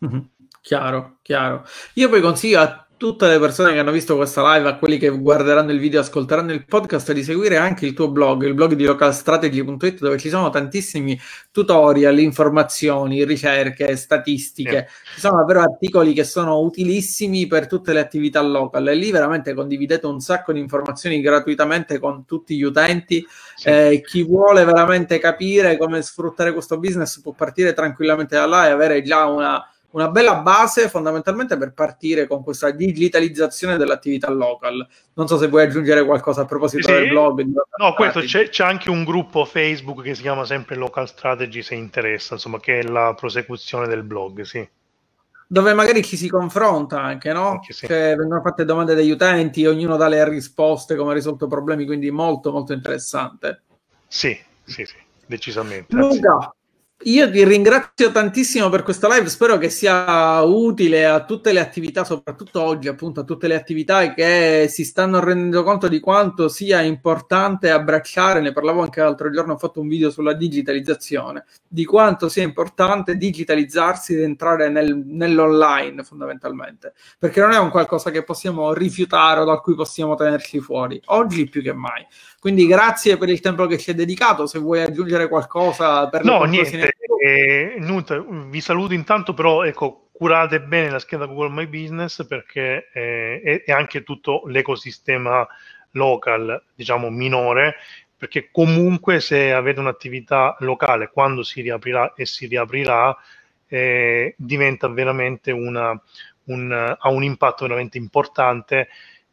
[0.06, 0.20] Mm-hmm.
[0.62, 1.66] Chiaro, chiaro.
[1.94, 5.08] Io poi consiglio a tutte le persone che hanno visto questa live, a quelli che
[5.08, 8.84] guarderanno il video, ascolteranno il podcast, di seguire anche il tuo blog, il blog di
[8.84, 11.18] localstrategy.it, dove ci sono tantissimi
[11.50, 14.70] tutorial, informazioni, ricerche, statistiche.
[14.70, 14.86] Yeah.
[15.14, 19.54] Ci sono davvero articoli che sono utilissimi per tutte le attività local e lì veramente
[19.54, 23.26] condividete un sacco di informazioni gratuitamente con tutti gli utenti.
[23.56, 23.70] Sì.
[23.70, 28.72] Eh, chi vuole veramente capire come sfruttare questo business può partire tranquillamente da là e
[28.72, 34.88] avere già una una bella base fondamentalmente per partire con questa digitalizzazione dell'attività local.
[35.14, 37.44] Non so se vuoi aggiungere qualcosa a proposito sì, del blog.
[37.78, 41.76] No, questo c'è, c'è, anche un gruppo Facebook che si chiama sempre Local Strategy se
[41.76, 44.68] interessa, insomma, che è la prosecuzione del blog, sì.
[45.52, 47.48] Dove magari ci si confronta anche, no?
[47.50, 47.88] Anche sì.
[47.88, 51.86] Cioè, vengono fatte domande dagli utenti, ognuno dà le risposte, come ha risolto i problemi,
[51.86, 53.64] quindi molto molto interessante.
[54.08, 55.96] Sì, sì, sì, decisamente.
[55.96, 56.54] Luca,
[57.04, 62.04] io ti ringrazio tantissimo per questa live, spero che sia utile a tutte le attività,
[62.04, 66.82] soprattutto oggi, appunto, a tutte le attività che si stanno rendendo conto di quanto sia
[66.82, 72.28] importante abbracciare, ne parlavo anche l'altro giorno, ho fatto un video sulla digitalizzazione, di quanto
[72.28, 78.74] sia importante digitalizzarsi ed entrare nel, nell'online fondamentalmente, perché non è un qualcosa che possiamo
[78.74, 82.06] rifiutare o da cui possiamo tenerci fuori, oggi più che mai.
[82.40, 84.48] Quindi grazie per il tempo che ci hai dedicato.
[84.48, 86.94] Se vuoi aggiungere qualcosa per No, niente.
[87.22, 92.90] Eh, Nut, vi saluto intanto, però ecco, curate bene la scheda Google My Business perché
[92.94, 95.46] eh, è, è, anche tutto l'ecosistema
[95.92, 97.76] local, diciamo minore,
[98.16, 103.18] perché comunque se avete un'attività locale, quando si riaprirà e si riaprirà,
[103.68, 105.98] eh, diventa veramente una,
[106.46, 108.88] un, ha un impatto veramente importante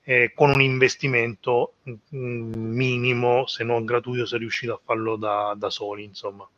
[0.09, 1.75] eh, con un investimento
[2.11, 6.49] minimo, se non gratuito, se riuscite a farlo da, da soli, insomma.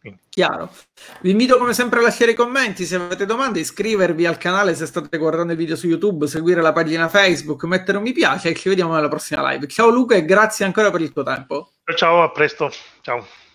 [0.00, 0.20] Quindi.
[0.30, 0.72] Chiaro.
[1.20, 4.86] Vi invito come sempre a lasciare i commenti, se avete domande, iscrivervi al canale se
[4.86, 8.54] state guardando il video su YouTube, seguire la pagina Facebook, mettere un mi piace e
[8.54, 9.66] ci vediamo nella prossima live.
[9.66, 11.72] Ciao Luca e grazie ancora per il tuo tempo.
[11.94, 12.70] Ciao, a presto.
[13.02, 13.47] Ciao.